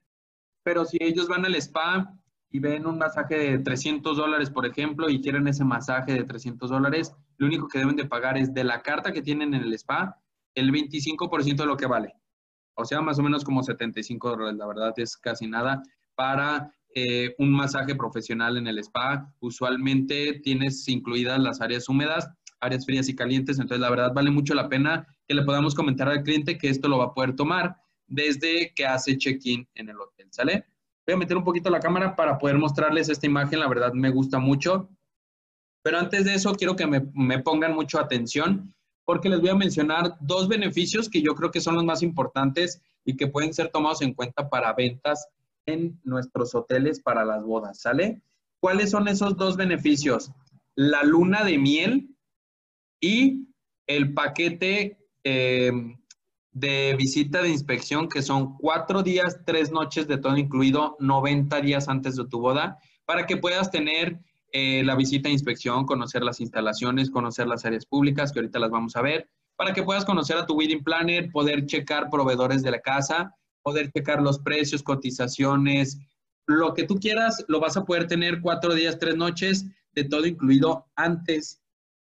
pero 0.63 0.85
si 0.85 0.99
ellos 1.01 1.29
van 1.29 1.45
al 1.45 1.57
spa 1.57 2.15
y 2.51 2.59
ven 2.61 2.87
un 2.87 2.99
masaje 2.99 3.37
de 3.37 3.59
300 3.59 4.17
dólares, 4.17 4.51
por 4.51 4.67
ejemplo, 4.67 5.09
y 5.09 5.21
quieren 5.21 5.49
ese 5.49 5.65
masaje 5.65 6.13
de 6.13 6.25
300 6.25 6.71
dólares, 6.71 7.15
lo 7.39 7.47
único 7.47 7.67
que 7.67 7.79
deben 7.79 7.97
de 7.97 8.05
pagar 8.05 8.39
es 8.39 8.55
de 8.55 8.63
la 8.63 8.83
carta 8.83 9.13
que 9.13 9.23
tienen 9.23 9.55
en 9.55 9.63
el 9.63 9.73
spa, 9.75 10.21
el 10.55 10.71
25% 10.71 11.57
de 11.57 11.67
lo 11.67 11.77
que 11.77 11.87
vale. 11.87 12.15
O 12.75 12.85
sea, 12.85 13.01
más 13.01 13.19
o 13.19 13.23
menos 13.23 13.45
como 13.45 13.63
75 13.63 14.31
dólares, 14.31 14.57
la 14.57 14.67
verdad 14.67 14.93
es 14.97 15.17
casi 15.17 15.47
nada 15.47 15.83
para 16.15 16.73
eh, 16.95 17.35
un 17.39 17.53
masaje 17.53 17.95
profesional 17.95 18.57
en 18.57 18.67
el 18.67 18.79
spa. 18.79 19.33
Usualmente 19.41 20.41
tienes 20.43 20.87
incluidas 20.89 21.39
las 21.39 21.61
áreas 21.61 21.89
húmedas, 21.89 22.31
áreas 22.61 22.85
frías 22.85 23.09
y 23.09 23.17
calientes, 23.17 23.59
entonces 23.59 23.81
la 23.81 23.91
verdad 23.91 24.13
vale 24.15 24.31
mucho 24.31 24.55
la 24.55 24.69
pena 24.69 25.07
que 25.27 25.35
le 25.35 25.43
podamos 25.43 25.75
comentar 25.75 26.09
al 26.09 26.23
cliente 26.23 26.59
que 26.59 26.69
esto 26.69 26.89
lo 26.89 26.99
va 26.99 27.07
a 27.07 27.15
poder 27.15 27.35
tomar 27.35 27.77
desde 28.07 28.73
que 28.75 28.87
hace 28.87 29.17
check-in 29.17 29.67
en 29.75 29.89
el 29.89 30.01
hotel, 30.01 30.29
¿sale? 30.31 30.67
Voy 31.07 31.15
a 31.15 31.19
meter 31.19 31.37
un 31.37 31.45
poquito 31.45 31.71
la 31.71 31.81
cámara 31.81 32.15
para 32.15 32.39
poder 32.39 32.59
mostrarles 32.59 33.09
esta 33.09 33.27
imagen, 33.27 33.61
la 33.61 33.69
verdad 33.69 33.93
me 33.93 34.11
gusta 34.11 34.39
mucho. 34.39 34.89
Pero 35.83 35.99
antes 35.99 36.25
de 36.25 36.35
eso, 36.35 36.53
quiero 36.55 36.77
que 36.77 36.87
me, 36.87 37.11
me 37.15 37.41
pongan 37.41 37.75
mucho 37.75 37.99
atención 37.99 38.73
porque 39.05 39.29
les 39.29 39.41
voy 39.41 39.51
a 39.51 39.57
mencionar 39.57 40.17
dos 40.21 40.47
beneficios 40.47 41.09
que 41.09 41.23
yo 41.23 41.35
creo 41.35 41.51
que 41.51 41.61
son 41.61 41.75
los 41.75 41.85
más 41.85 42.03
importantes 42.03 42.81
y 43.05 43.17
que 43.17 43.27
pueden 43.27 43.53
ser 43.53 43.69
tomados 43.69 44.03
en 44.03 44.15
cuenta 44.15 44.49
para 44.49 44.73
ventas 44.75 45.29
en 45.67 46.01
nuestros 46.05 46.55
hoteles 46.55 47.01
para 47.01 47.25
las 47.25 47.45
bodas, 47.45 47.81
¿sale? 47.81 48.23
¿Cuáles 48.61 48.91
son 48.91 49.09
esos 49.09 49.37
dos 49.37 49.57
beneficios? 49.57 50.31
La 50.75 51.03
luna 51.03 51.45
de 51.45 51.59
miel 51.59 52.17
y 53.01 53.49
el 53.87 54.15
paquete 54.15 54.99
em, 55.25 55.99
de 56.53 56.95
visita 56.97 57.43
de 57.43 57.49
inspección, 57.49 58.09
que 58.09 58.23
son 58.23 58.57
cuatro 58.57 59.03
días, 59.03 59.41
tres 59.45 59.71
noches 59.73 60.07
de 60.07 60.19
todo 60.19 60.37
incluido, 60.37 60.97
90 61.01 61.61
días 61.61 61.89
antes 61.89 62.17
de 62.17 62.27
tu 62.27 62.41
boda, 62.41 62.79
para 63.05 63.27
que 63.27 63.37
puedas 63.37 63.71
tener 63.71 64.21
eh, 64.53 64.83
la 64.85 64.95
visita 64.95 65.29
de 65.29 65.35
inspección, 65.35 65.87
conocer 65.87 66.23
las 66.23 66.41
instalaciones, 66.41 67.11
conocer 67.11 67.47
las 67.47 67.65
áreas 67.65 67.87
públicas, 67.87 68.33
que 68.33 68.41
ahorita 68.41 68.59
las 68.59 68.71
vamos 68.71 68.97
a 68.97 69.03
ver, 69.03 69.29
para 69.57 69.73
que 69.73 69.83
puedas 69.83 70.05
conocer 70.05 70.37
a 70.37 70.47
tu 70.47 70.55
wedding 70.55 70.85
planner, 70.85 71.31
poder 71.31 71.67
checar 71.67 72.11
proveedores 72.11 72.63
de 72.63 72.71
la 72.71 72.81
casa 72.81 73.35
poder 73.63 73.91
checar 73.93 74.23
los 74.23 74.39
precios, 74.39 74.83
cotizaciones, 74.83 75.99
lo 76.47 76.75
que 76.75 76.85
tú 76.85 76.97
quieras, 76.97 77.45
lo 77.49 77.61
vas 77.61 77.77
a 77.77 77.85
poder 77.85 78.07
tener 78.07 78.41
cuatro 78.41 78.75
días, 78.75 78.99
tres 78.99 79.17
noches, 79.17 79.67
de 79.93 80.05
todo 80.05 80.27
incluido 80.27 80.87
antes 80.97 81.63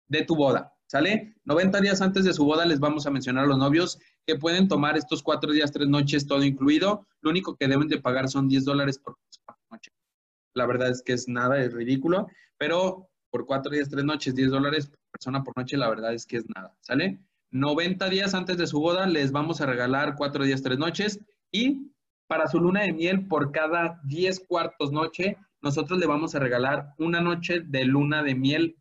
de 0.08 0.22
tu 0.22 0.36
boda. 0.36 0.72
¿Sale? 0.86 1.34
90 1.44 1.80
días 1.80 2.02
antes 2.02 2.24
de 2.24 2.32
su 2.32 2.44
boda 2.44 2.64
les 2.66 2.78
vamos 2.78 3.06
a 3.06 3.10
mencionar 3.10 3.44
a 3.44 3.46
los 3.48 3.58
novios 3.58 3.98
que 4.26 4.36
pueden 4.36 4.68
tomar 4.68 4.96
estos 4.96 5.22
cuatro 5.22 5.50
días, 5.50 5.72
tres 5.72 5.88
noches, 5.88 6.26
todo 6.26 6.44
incluido. 6.44 7.06
Lo 7.20 7.30
único 7.30 7.56
que 7.56 7.66
deben 7.66 7.88
de 7.88 8.00
pagar 8.00 8.28
son 8.28 8.48
10 8.48 8.64
dólares 8.64 8.98
por 8.98 9.16
noche. 9.70 9.90
La 10.54 10.66
verdad 10.66 10.90
es 10.90 11.02
que 11.02 11.14
es 11.14 11.26
nada, 11.26 11.60
es 11.60 11.72
ridículo, 11.72 12.28
pero 12.58 13.08
por 13.30 13.46
cuatro 13.46 13.72
días, 13.72 13.88
tres 13.88 14.04
noches, 14.04 14.34
10 14.34 14.50
dólares 14.50 14.86
por 14.86 14.98
persona 15.10 15.42
por 15.42 15.56
noche, 15.56 15.76
la 15.76 15.88
verdad 15.88 16.14
es 16.14 16.26
que 16.26 16.36
es 16.36 16.44
nada. 16.54 16.76
¿Sale? 16.80 17.18
90 17.50 18.08
días 18.08 18.34
antes 18.34 18.56
de 18.56 18.66
su 18.66 18.78
boda 18.78 19.06
les 19.06 19.32
vamos 19.32 19.60
a 19.60 19.66
regalar 19.66 20.16
cuatro 20.16 20.44
días, 20.44 20.62
tres 20.62 20.78
noches 20.78 21.18
y 21.54 21.92
para 22.26 22.48
su 22.48 22.58
luna 22.58 22.82
de 22.82 22.92
miel, 22.92 23.28
por 23.28 23.52
cada 23.52 24.00
10 24.06 24.40
cuartos 24.48 24.90
noche, 24.90 25.36
nosotros 25.62 26.00
le 26.00 26.06
vamos 26.06 26.34
a 26.34 26.40
regalar 26.40 26.94
una 26.98 27.20
noche 27.20 27.60
de 27.60 27.84
luna 27.84 28.24
de 28.24 28.34
miel 28.34 28.76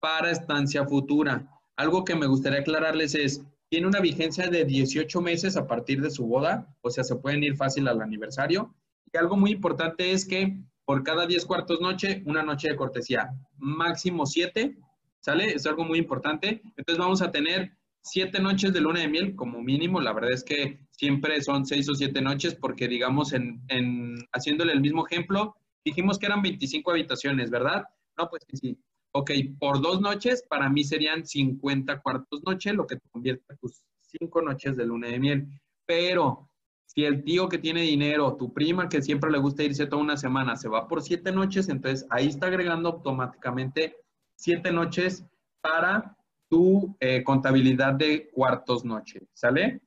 para 0.00 0.30
estancia 0.30 0.86
futura. 0.86 1.46
Algo 1.76 2.06
que 2.06 2.14
me 2.14 2.26
gustaría 2.26 2.60
aclararles 2.60 3.14
es, 3.14 3.44
tiene 3.68 3.86
una 3.86 4.00
vigencia 4.00 4.48
de 4.48 4.64
18 4.64 5.20
meses 5.20 5.58
a 5.58 5.66
partir 5.66 6.00
de 6.00 6.10
su 6.10 6.26
boda, 6.26 6.74
o 6.80 6.88
sea, 6.88 7.04
se 7.04 7.16
pueden 7.16 7.44
ir 7.44 7.56
fácil 7.56 7.86
al 7.88 8.00
aniversario. 8.00 8.74
Y 9.12 9.18
algo 9.18 9.36
muy 9.36 9.50
importante 9.50 10.12
es 10.12 10.24
que 10.24 10.58
por 10.86 11.02
cada 11.02 11.26
10 11.26 11.44
cuartos 11.44 11.82
noche, 11.82 12.22
una 12.24 12.42
noche 12.42 12.70
de 12.70 12.76
cortesía, 12.76 13.34
máximo 13.58 14.24
7, 14.24 14.78
¿sale? 15.20 15.52
Es 15.52 15.66
algo 15.66 15.84
muy 15.84 15.98
importante. 15.98 16.62
Entonces 16.74 16.96
vamos 16.96 17.20
a 17.20 17.30
tener 17.30 17.76
7 18.00 18.40
noches 18.40 18.72
de 18.72 18.80
luna 18.80 19.00
de 19.00 19.08
miel 19.08 19.36
como 19.36 19.60
mínimo. 19.60 20.00
La 20.00 20.14
verdad 20.14 20.32
es 20.32 20.42
que 20.42 20.87
siempre 20.98 21.40
son 21.42 21.64
6 21.64 21.88
o 21.90 21.94
7 21.94 22.20
noches 22.20 22.56
porque, 22.56 22.88
digamos, 22.88 23.32
en, 23.32 23.62
en 23.68 24.16
haciéndole 24.32 24.72
el 24.72 24.80
mismo 24.80 25.06
ejemplo, 25.06 25.54
dijimos 25.84 26.18
que 26.18 26.26
eran 26.26 26.42
25 26.42 26.90
habitaciones, 26.90 27.50
¿verdad? 27.50 27.84
No, 28.18 28.28
pues 28.28 28.42
sí. 28.52 28.76
Ok, 29.12 29.30
por 29.58 29.80
dos 29.80 30.00
noches, 30.00 30.44
para 30.48 30.68
mí 30.68 30.82
serían 30.82 31.24
50 31.24 32.00
cuartos 32.00 32.42
noche, 32.44 32.72
lo 32.72 32.86
que 32.86 32.96
te 32.96 33.08
convierte 33.10 33.44
en 33.48 33.58
tus 33.58 33.80
cinco 34.00 34.42
noches 34.42 34.76
de 34.76 34.86
luna 34.86 35.08
de 35.08 35.20
miel. 35.20 35.48
Pero 35.86 36.50
si 36.84 37.04
el 37.04 37.22
tío 37.22 37.48
que 37.48 37.58
tiene 37.58 37.82
dinero, 37.82 38.36
tu 38.36 38.52
prima 38.52 38.88
que 38.88 39.00
siempre 39.00 39.30
le 39.30 39.38
gusta 39.38 39.62
irse 39.62 39.86
toda 39.86 40.02
una 40.02 40.16
semana, 40.16 40.56
se 40.56 40.68
va 40.68 40.88
por 40.88 41.00
siete 41.00 41.30
noches, 41.30 41.68
entonces 41.68 42.06
ahí 42.10 42.26
está 42.26 42.48
agregando 42.48 42.88
automáticamente 42.88 43.96
siete 44.34 44.72
noches 44.72 45.24
para 45.60 46.16
tu 46.48 46.96
eh, 46.98 47.22
contabilidad 47.22 47.94
de 47.94 48.30
cuartos 48.30 48.84
noche, 48.84 49.20
¿sale? 49.32 49.80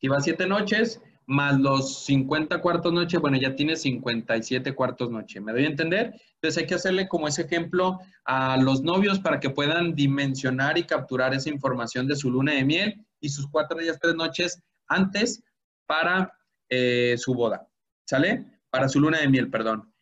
Si 0.00 0.08
va 0.08 0.20
siete 0.20 0.46
noches, 0.46 1.00
más 1.26 1.60
los 1.60 2.04
50 2.06 2.60
cuartos 2.62 2.92
noche, 2.92 3.18
bueno, 3.18 3.36
ya 3.36 3.54
tienes 3.54 3.82
57 3.82 4.74
cuartos 4.74 5.10
noche. 5.10 5.40
¿Me 5.40 5.52
doy 5.52 5.64
a 5.64 5.68
entender? 5.68 6.14
Entonces 6.34 6.58
hay 6.58 6.66
que 6.66 6.74
hacerle 6.74 7.06
como 7.06 7.28
ese 7.28 7.42
ejemplo 7.42 7.98
a 8.24 8.56
los 8.56 8.82
novios 8.82 9.20
para 9.20 9.38
que 9.38 9.50
puedan 9.50 9.94
dimensionar 9.94 10.78
y 10.78 10.84
capturar 10.84 11.34
esa 11.34 11.50
información 11.50 12.06
de 12.06 12.16
su 12.16 12.30
luna 12.30 12.54
de 12.54 12.64
miel 12.64 13.06
y 13.20 13.28
sus 13.28 13.46
cuatro 13.46 13.78
días, 13.78 13.98
tres 14.00 14.14
noches 14.14 14.62
antes 14.86 15.42
para 15.86 16.32
eh, 16.70 17.16
su 17.18 17.34
boda. 17.34 17.68
¿Sale? 18.06 18.46
Para 18.70 18.88
su 18.88 18.98
luna 18.98 19.18
de 19.18 19.28
miel, 19.28 19.50
perdón. 19.50 19.92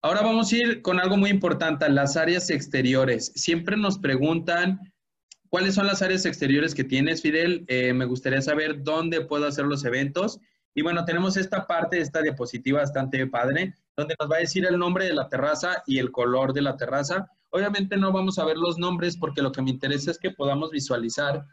Ahora 0.00 0.22
vamos 0.22 0.52
a 0.52 0.56
ir 0.56 0.82
con 0.82 1.00
algo 1.00 1.16
muy 1.16 1.30
importante, 1.30 1.88
las 1.88 2.16
áreas 2.16 2.50
exteriores. 2.50 3.32
Siempre 3.34 3.76
nos 3.76 3.98
preguntan 3.98 4.92
cuáles 5.50 5.74
son 5.74 5.86
las 5.86 6.02
áreas 6.02 6.24
exteriores 6.26 6.74
que 6.74 6.84
tienes, 6.84 7.22
Fidel. 7.22 7.64
Eh, 7.68 7.92
me 7.92 8.04
gustaría 8.04 8.42
saber 8.42 8.82
dónde 8.82 9.22
puedo 9.22 9.46
hacer 9.46 9.66
los 9.66 9.84
eventos. 9.84 10.40
Y 10.74 10.82
bueno, 10.82 11.04
tenemos 11.04 11.36
esta 11.36 11.66
parte, 11.66 12.00
esta 12.00 12.22
diapositiva 12.22 12.80
bastante 12.80 13.26
padre, 13.26 13.74
donde 13.96 14.14
nos 14.18 14.30
va 14.30 14.36
a 14.36 14.40
decir 14.40 14.64
el 14.64 14.78
nombre 14.78 15.06
de 15.06 15.14
la 15.14 15.28
terraza 15.28 15.82
y 15.86 15.98
el 15.98 16.12
color 16.12 16.52
de 16.52 16.62
la 16.62 16.76
terraza. 16.76 17.30
Obviamente 17.50 17.96
no 17.96 18.12
vamos 18.12 18.38
a 18.38 18.44
ver 18.44 18.56
los 18.56 18.78
nombres 18.78 19.16
porque 19.16 19.42
lo 19.42 19.52
que 19.52 19.62
me 19.62 19.70
interesa 19.70 20.10
es 20.10 20.18
que 20.18 20.30
podamos 20.30 20.70
visualizar 20.70 21.44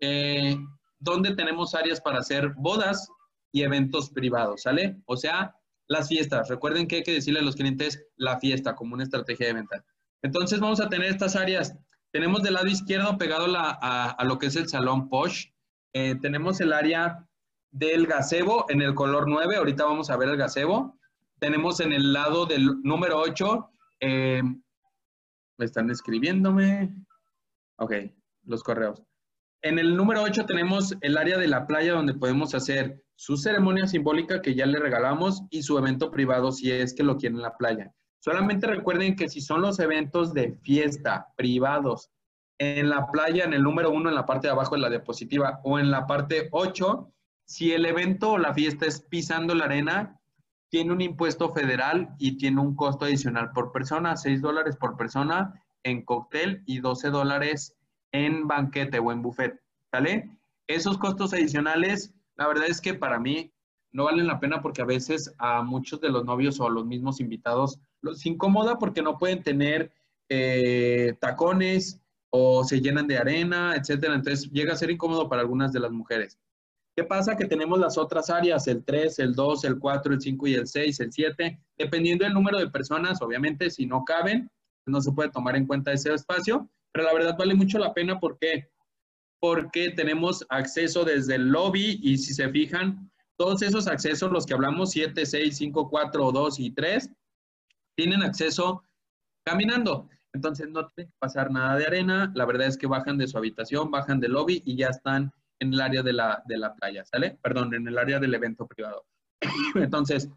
eh, 0.00 0.56
dónde 0.98 1.34
tenemos 1.34 1.74
áreas 1.74 2.00
para 2.00 2.20
hacer 2.20 2.52
bodas 2.56 3.08
y 3.50 3.62
eventos 3.62 4.10
privados, 4.10 4.62
¿sale? 4.62 5.02
O 5.06 5.16
sea, 5.16 5.54
las 5.88 6.08
fiestas. 6.08 6.48
Recuerden 6.48 6.86
que 6.86 6.96
hay 6.96 7.02
que 7.02 7.14
decirle 7.14 7.40
a 7.40 7.42
los 7.42 7.56
clientes 7.56 8.04
la 8.16 8.38
fiesta 8.38 8.74
como 8.74 8.94
una 8.94 9.04
estrategia 9.04 9.48
de 9.48 9.52
venta. 9.54 9.84
Entonces 10.22 10.60
vamos 10.60 10.80
a 10.80 10.88
tener 10.88 11.10
estas 11.10 11.36
áreas. 11.36 11.76
Tenemos 12.12 12.42
del 12.42 12.54
lado 12.54 12.66
izquierdo 12.66 13.16
pegado 13.16 13.46
a, 13.56 14.24
lo 14.24 14.38
que 14.38 14.46
es 14.46 14.56
el 14.56 14.68
salón 14.68 15.08
Posh. 15.08 15.46
Eh, 15.94 16.14
tenemos 16.20 16.60
el 16.60 16.74
área 16.74 17.26
del 17.70 18.06
gazebo 18.06 18.66
en 18.68 18.82
el 18.82 18.94
color 18.94 19.28
9. 19.28 19.56
Ahorita 19.56 19.84
vamos 19.84 20.10
a 20.10 20.16
ver 20.18 20.28
el 20.28 20.36
gazebo. 20.36 20.98
Tenemos 21.38 21.80
en 21.80 21.92
el 21.92 22.12
lado 22.12 22.44
del 22.44 22.82
número 22.82 23.18
8, 23.18 23.70
eh, 24.00 24.42
me 25.58 25.64
están 25.64 25.90
escribiéndome. 25.90 26.94
Ok, 27.78 27.94
los 28.44 28.62
correos. 28.62 29.02
En 29.62 29.78
el 29.78 29.96
número 29.96 30.22
8 30.22 30.44
tenemos 30.44 30.94
el 31.00 31.16
área 31.16 31.38
de 31.38 31.48
la 31.48 31.66
playa 31.66 31.94
donde 31.94 32.14
podemos 32.14 32.54
hacer 32.54 33.02
su 33.16 33.36
ceremonia 33.36 33.86
simbólica 33.86 34.42
que 34.42 34.54
ya 34.54 34.66
le 34.66 34.78
regalamos 34.78 35.44
y 35.50 35.62
su 35.62 35.78
evento 35.78 36.10
privado 36.10 36.52
si 36.52 36.70
es 36.70 36.94
que 36.94 37.04
lo 37.04 37.16
quieren 37.16 37.36
en 37.36 37.42
la 37.42 37.56
playa. 37.56 37.94
Solamente 38.24 38.68
recuerden 38.68 39.16
que 39.16 39.28
si 39.28 39.40
son 39.40 39.62
los 39.62 39.80
eventos 39.80 40.32
de 40.32 40.52
fiesta 40.62 41.32
privados 41.36 42.12
en 42.56 42.88
la 42.88 43.10
playa, 43.10 43.42
en 43.42 43.52
el 43.52 43.64
número 43.64 43.90
1, 43.90 44.10
en 44.10 44.14
la 44.14 44.26
parte 44.26 44.46
de 44.46 44.52
abajo 44.52 44.76
de 44.76 44.80
la 44.80 44.90
diapositiva, 44.90 45.58
o 45.64 45.80
en 45.80 45.90
la 45.90 46.06
parte 46.06 46.48
8, 46.52 47.12
si 47.44 47.72
el 47.72 47.84
evento 47.84 48.30
o 48.30 48.38
la 48.38 48.54
fiesta 48.54 48.86
es 48.86 49.00
pisando 49.00 49.56
la 49.56 49.64
arena, 49.64 50.20
tiene 50.68 50.92
un 50.92 51.00
impuesto 51.00 51.52
federal 51.52 52.14
y 52.16 52.38
tiene 52.38 52.60
un 52.60 52.76
costo 52.76 53.06
adicional 53.06 53.50
por 53.50 53.72
persona, 53.72 54.16
6 54.16 54.40
dólares 54.40 54.76
por 54.76 54.96
persona 54.96 55.60
en 55.82 56.04
cóctel 56.04 56.62
y 56.64 56.78
12 56.78 57.10
dólares 57.10 57.76
en 58.12 58.46
banquete 58.46 59.00
o 59.00 59.10
en 59.10 59.22
buffet, 59.22 59.60
¿sale? 59.90 60.30
Esos 60.68 60.96
costos 60.96 61.32
adicionales, 61.32 62.14
la 62.36 62.46
verdad 62.46 62.66
es 62.68 62.80
que 62.80 62.94
para 62.94 63.18
mí 63.18 63.52
no 63.90 64.04
valen 64.04 64.28
la 64.28 64.38
pena 64.38 64.62
porque 64.62 64.82
a 64.82 64.86
veces 64.86 65.34
a 65.38 65.62
muchos 65.62 66.00
de 66.00 66.10
los 66.10 66.24
novios 66.24 66.60
o 66.60 66.68
a 66.68 66.70
los 66.70 66.86
mismos 66.86 67.18
invitados 67.18 67.80
los 68.02 68.26
incomoda 68.26 68.78
porque 68.78 69.02
no 69.02 69.18
pueden 69.18 69.42
tener 69.42 69.92
eh, 70.28 71.14
tacones 71.20 72.00
o 72.30 72.64
se 72.64 72.80
llenan 72.80 73.06
de 73.06 73.18
arena, 73.18 73.74
etcétera. 73.76 74.14
Entonces 74.14 74.50
llega 74.50 74.74
a 74.74 74.76
ser 74.76 74.90
incómodo 74.90 75.28
para 75.28 75.42
algunas 75.42 75.72
de 75.72 75.80
las 75.80 75.90
mujeres. 75.90 76.38
¿Qué 76.94 77.04
pasa? 77.04 77.36
Que 77.36 77.46
tenemos 77.46 77.78
las 77.78 77.96
otras 77.96 78.28
áreas, 78.28 78.66
el 78.68 78.84
3, 78.84 79.18
el 79.20 79.34
2, 79.34 79.64
el 79.64 79.78
4, 79.78 80.14
el 80.14 80.20
5 80.20 80.46
y 80.46 80.54
el 80.54 80.66
6, 80.66 81.00
el 81.00 81.12
7, 81.12 81.58
dependiendo 81.78 82.24
del 82.24 82.34
número 82.34 82.58
de 82.58 82.68
personas, 82.68 83.22
obviamente, 83.22 83.70
si 83.70 83.86
no 83.86 84.04
caben, 84.04 84.50
no 84.86 85.00
se 85.00 85.12
puede 85.12 85.30
tomar 85.30 85.56
en 85.56 85.66
cuenta 85.66 85.92
ese 85.92 86.12
espacio, 86.12 86.68
pero 86.92 87.06
la 87.06 87.14
verdad 87.14 87.36
vale 87.38 87.54
mucho 87.54 87.78
la 87.78 87.94
pena 87.94 88.20
porque 88.20 88.68
porque 89.40 89.90
tenemos 89.90 90.46
acceso 90.50 91.04
desde 91.04 91.34
el 91.34 91.48
lobby 91.48 91.98
y 92.00 92.16
si 92.16 92.32
se 92.32 92.48
fijan, 92.48 93.10
todos 93.36 93.60
esos 93.62 93.88
accesos, 93.88 94.30
los 94.30 94.46
que 94.46 94.54
hablamos, 94.54 94.92
7, 94.92 95.26
6, 95.26 95.56
5, 95.56 95.90
4, 95.90 96.30
2 96.30 96.60
y 96.60 96.70
3, 96.70 97.10
tienen 97.96 98.22
acceso 98.22 98.82
caminando. 99.44 100.08
Entonces 100.32 100.68
no 100.68 100.86
tienen 100.88 101.10
que 101.10 101.18
pasar 101.18 101.50
nada 101.50 101.76
de 101.76 101.86
arena, 101.86 102.32
la 102.34 102.46
verdad 102.46 102.66
es 102.66 102.78
que 102.78 102.86
bajan 102.86 103.18
de 103.18 103.28
su 103.28 103.36
habitación, 103.36 103.90
bajan 103.90 104.20
del 104.20 104.32
lobby 104.32 104.62
y 104.64 104.76
ya 104.76 104.88
están 104.88 105.32
en 105.60 105.74
el 105.74 105.80
área 105.80 106.02
de 106.02 106.12
la, 106.12 106.42
de 106.46 106.56
la 106.56 106.74
playa, 106.74 107.04
¿sale? 107.04 107.38
Perdón, 107.42 107.74
en 107.74 107.86
el 107.86 107.98
área 107.98 108.18
del 108.18 108.34
evento 108.34 108.66
privado. 108.66 109.04
Entonces, 109.74 110.28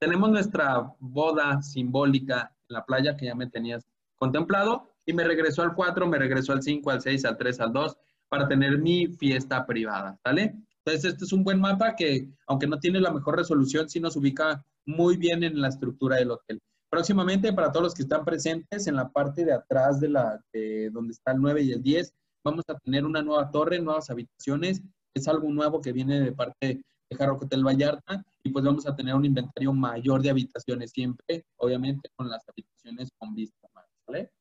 tenemos 0.00 0.30
nuestra 0.30 0.92
boda 0.98 1.62
simbólica 1.62 2.52
en 2.68 2.74
la 2.74 2.84
playa 2.84 3.16
que 3.16 3.26
ya 3.26 3.34
me 3.34 3.48
tenías 3.48 3.86
contemplado 4.16 4.88
y 5.06 5.12
me 5.12 5.24
regresó 5.24 5.62
al 5.62 5.74
4, 5.74 6.06
me 6.06 6.18
regresó 6.18 6.52
al 6.52 6.62
5, 6.62 6.90
al 6.90 7.00
6, 7.00 7.24
al 7.24 7.36
3, 7.36 7.60
al 7.60 7.72
2 7.72 7.96
para 8.28 8.48
tener 8.48 8.78
mi 8.78 9.06
fiesta 9.08 9.66
privada, 9.66 10.18
¿sale? 10.24 10.54
Entonces, 10.84 11.12
este 11.12 11.24
es 11.26 11.32
un 11.32 11.44
buen 11.44 11.60
mapa 11.60 11.94
que, 11.94 12.28
aunque 12.46 12.66
no 12.66 12.78
tiene 12.78 13.00
la 13.00 13.12
mejor 13.12 13.36
resolución, 13.36 13.88
sí 13.88 14.00
nos 14.00 14.16
ubica 14.16 14.64
muy 14.86 15.16
bien 15.16 15.44
en 15.44 15.60
la 15.60 15.68
estructura 15.68 16.16
del 16.16 16.32
hotel. 16.32 16.60
Próximamente, 16.92 17.52
para 17.54 17.72
todos 17.72 17.84
los 17.84 17.94
que 17.94 18.02
están 18.02 18.22
presentes, 18.22 18.86
en 18.86 18.96
la 18.96 19.08
parte 19.08 19.46
de 19.46 19.54
atrás 19.54 19.98
de 19.98 20.10
la 20.10 20.44
de 20.52 20.90
donde 20.90 21.12
está 21.12 21.32
el 21.32 21.40
9 21.40 21.62
y 21.62 21.72
el 21.72 21.82
10, 21.82 22.12
Vamos 22.44 22.64
a 22.68 22.78
tener 22.78 23.04
una 23.04 23.22
nueva 23.22 23.50
torre, 23.50 23.80
nuevas 23.80 24.10
habitaciones. 24.10 24.82
Es 25.14 25.28
algo 25.28 25.48
nuevo 25.50 25.80
que 25.80 25.92
viene 25.92 26.20
de 26.20 26.32
parte 26.32 26.84
de 27.08 27.16
Jarro 27.16 27.36
Hotel 27.36 27.64
Vallarta 27.64 28.24
y 28.42 28.50
pues 28.50 28.64
vamos 28.64 28.86
a 28.86 28.96
tener 28.96 29.14
un 29.14 29.24
inventario 29.24 29.72
mayor 29.72 30.22
de 30.22 30.30
habitaciones 30.30 30.90
siempre, 30.90 31.44
obviamente 31.56 32.08
con 32.16 32.28
las 32.28 32.42
habitaciones 32.48 33.10
con 33.16 33.34
vista 33.34 33.68
¿vale? 34.06 34.32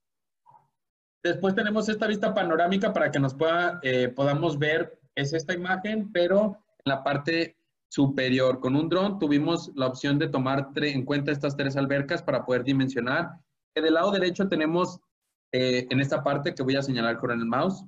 Después 1.24 1.54
tenemos 1.54 1.88
esta 1.90 2.08
vista 2.08 2.34
panorámica 2.34 2.92
para 2.92 3.12
que 3.12 3.20
nos 3.20 3.36
pueda, 3.36 3.80
eh, 3.84 4.08
podamos 4.08 4.58
ver, 4.58 5.00
es 5.14 5.34
esta 5.34 5.54
imagen, 5.54 6.12
pero 6.12 6.58
en 6.84 6.90
la 6.92 7.04
parte 7.04 7.58
superior. 7.92 8.62
Con 8.62 8.78
un 8.78 8.88
dron 8.88 9.20
tuvimos 9.20 9.70
la 9.76 9.88
opción 9.88 10.18
de 10.18 10.30
tomar 10.30 10.70
en 10.76 11.04
cuenta 11.04 11.32
estas 11.32 11.58
tres 11.58 11.76
albercas 11.76 12.24
para 12.24 12.46
poder 12.46 12.64
dimensionar. 12.64 13.32
del 13.76 13.94
lado 13.94 14.12
derecho 14.12 14.48
tenemos 14.48 15.00
eh, 15.52 15.88
en 15.90 16.00
esta 16.00 16.24
parte 16.24 16.56
que 16.56 16.64
voy 16.64 16.78
a 16.78 16.82
señalar 16.82 17.18
con 17.20 17.32
el 17.32 17.46
mouse. 17.46 17.84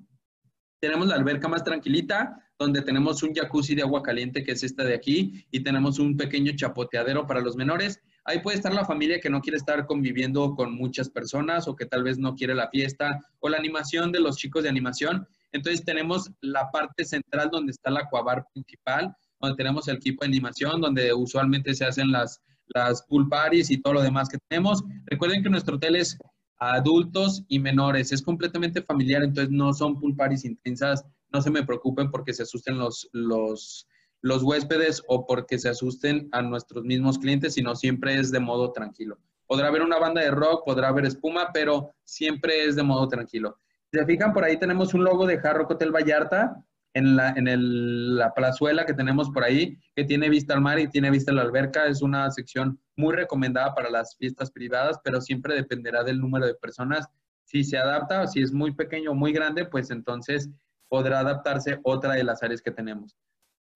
Tenemos 0.82 1.08
la 1.08 1.16
alberca 1.16 1.48
más 1.48 1.64
tranquilita, 1.64 2.38
donde 2.60 2.82
tenemos 2.82 3.24
un 3.24 3.34
jacuzzi 3.34 3.76
de 3.76 3.84
agua 3.84 4.04
caliente, 4.04 4.44
que 4.44 4.52
es 4.52 4.64
esta 4.64 4.84
de 4.84 4.94
aquí, 4.94 5.46
y 5.52 5.64
tenemos 5.64 5.98
un 6.00 6.18
pequeño 6.18 6.52
chapoteadero 6.54 7.26
para 7.26 7.40
los 7.40 7.56
menores. 7.56 8.02
Ahí 8.26 8.42
puede 8.42 8.58
estar 8.58 8.74
la 8.74 8.84
familia 8.84 9.22
que 9.22 9.30
no 9.30 9.40
quiere 9.40 9.56
estar 9.56 9.86
conviviendo 9.86 10.54
con 10.54 10.76
muchas 10.76 11.10
personas 11.10 11.70
o 11.70 11.78
que 11.78 11.86
tal 11.86 12.04
vez 12.04 12.18
no 12.18 12.36
quiere 12.36 12.54
la 12.54 12.70
fiesta 12.70 13.22
o 13.40 13.48
la 13.48 13.58
animación 13.58 14.12
de 14.12 14.20
los 14.20 14.36
chicos 14.36 14.64
de 14.64 14.70
animación. 14.70 15.26
Entonces 15.54 15.86
tenemos 15.86 16.30
la 16.42 16.70
parte 16.72 17.06
central 17.06 17.50
donde 17.50 17.72
está 17.72 17.90
la 17.90 18.10
cuabar 18.10 18.46
principal, 18.54 19.16
donde 19.48 19.58
tenemos 19.58 19.88
el 19.88 19.98
equipo 19.98 20.24
de 20.24 20.30
animación, 20.30 20.82
donde 20.82 21.14
usualmente 21.14 21.74
se 21.74 21.86
hacen 21.86 22.12
las, 22.12 22.42
las 22.68 23.04
pool 23.04 23.28
parties 23.30 23.70
y 23.72 23.82
todo 23.82 23.96
lo 23.96 24.02
demás 24.02 24.30
que 24.30 24.38
tenemos. 24.48 24.84
Recuerden 25.06 25.44
que 25.44 25.50
nuestro 25.50 25.76
hotel 25.76 25.96
es 25.96 26.18
adultos 26.58 27.44
y 27.48 27.60
menores, 27.60 28.12
es 28.12 28.22
completamente 28.22 28.82
familiar, 28.82 29.24
entonces 29.24 29.52
no 29.52 29.74
son 29.74 30.00
pool 30.00 30.16
parties 30.16 30.46
intensas, 30.46 31.04
no 31.32 31.42
se 31.42 31.52
me 31.52 31.64
preocupen 31.64 32.10
porque 32.10 32.34
se 32.34 32.44
asusten 32.44 32.78
los, 32.78 33.10
los, 33.12 33.88
los 34.22 34.44
huéspedes 34.44 35.04
o 35.08 35.26
porque 35.26 35.60
se 35.60 35.70
asusten 35.70 36.30
a 36.32 36.42
nuestros 36.42 36.84
mismos 36.86 37.20
clientes, 37.20 37.56
sino 37.56 37.76
siempre 37.76 38.18
es 38.18 38.32
de 38.32 38.40
modo 38.40 38.72
tranquilo. 38.72 39.18
Podrá 39.46 39.68
haber 39.68 39.82
una 39.82 40.00
banda 40.00 40.22
de 40.22 40.32
rock, 40.32 40.64
podrá 40.66 40.88
haber 40.88 41.06
espuma, 41.06 41.50
pero 41.54 41.94
siempre 42.06 42.66
es 42.66 42.76
de 42.76 42.84
modo 42.84 43.08
tranquilo. 43.10 43.58
Si 43.92 44.00
se 44.00 44.06
fijan, 44.06 44.34
por 44.34 44.44
ahí 44.46 44.58
tenemos 44.58 44.94
un 44.94 45.04
logo 45.04 45.28
de 45.28 45.40
Hard 45.44 45.70
Hotel 45.70 45.92
Vallarta 45.92 46.64
en, 46.94 47.16
la, 47.16 47.30
en 47.32 47.48
el, 47.48 48.16
la 48.18 48.34
plazuela 48.34 48.86
que 48.86 48.94
tenemos 48.94 49.30
por 49.32 49.44
ahí, 49.44 49.78
que 49.96 50.04
tiene 50.04 50.30
vista 50.30 50.54
al 50.54 50.62
mar 50.62 50.80
y 50.80 50.90
tiene 50.90 51.10
vista 51.10 51.32
a 51.32 51.36
la 51.36 51.42
alberca. 51.42 51.88
Es 51.88 52.02
una 52.02 52.30
sección 52.32 52.80
muy 52.96 53.16
recomendada 53.16 53.74
para 53.74 53.90
las 53.90 54.16
fiestas 54.18 54.52
privadas, 54.52 55.00
pero 55.04 55.22
siempre 55.22 55.56
dependerá 55.56 56.04
del 56.04 56.20
número 56.20 56.46
de 56.46 56.56
personas. 56.56 57.08
Si 57.46 57.64
se 57.64 57.78
adapta, 57.78 58.28
si 58.28 58.42
es 58.42 58.52
muy 58.54 58.74
pequeño 58.74 59.12
o 59.12 59.16
muy 59.16 59.34
grande, 59.34 59.66
pues 59.66 59.92
entonces 59.92 60.50
podrá 60.88 61.20
adaptarse 61.20 61.80
otra 61.84 62.14
de 62.14 62.24
las 62.24 62.44
áreas 62.44 62.62
que 62.62 62.72
tenemos. 62.72 63.18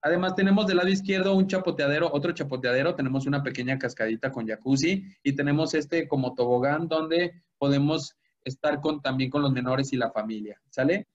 Además, 0.01 0.35
tenemos 0.35 0.67
del 0.67 0.77
lado 0.77 0.89
izquierdo 0.89 1.33
un 1.33 1.47
chapoteadero, 1.47 2.09
otro 2.13 2.31
chapoteadero, 2.31 2.95
tenemos 2.95 3.25
una 3.25 3.41
pequeña 3.41 3.79
cascadita 3.79 4.31
con 4.31 4.47
jacuzzi 4.47 5.03
y 5.23 5.35
tenemos 5.35 5.73
este 5.73 6.07
como 6.07 6.35
tobogán 6.35 6.87
donde 6.87 7.43
podemos 7.57 8.15
estar 8.43 8.79
con, 8.79 9.01
también 9.01 9.29
con 9.29 9.41
los 9.41 9.51
menores 9.51 9.91
y 9.93 9.97
la 9.97 10.11
familia, 10.11 10.61
¿sale? 10.69 11.07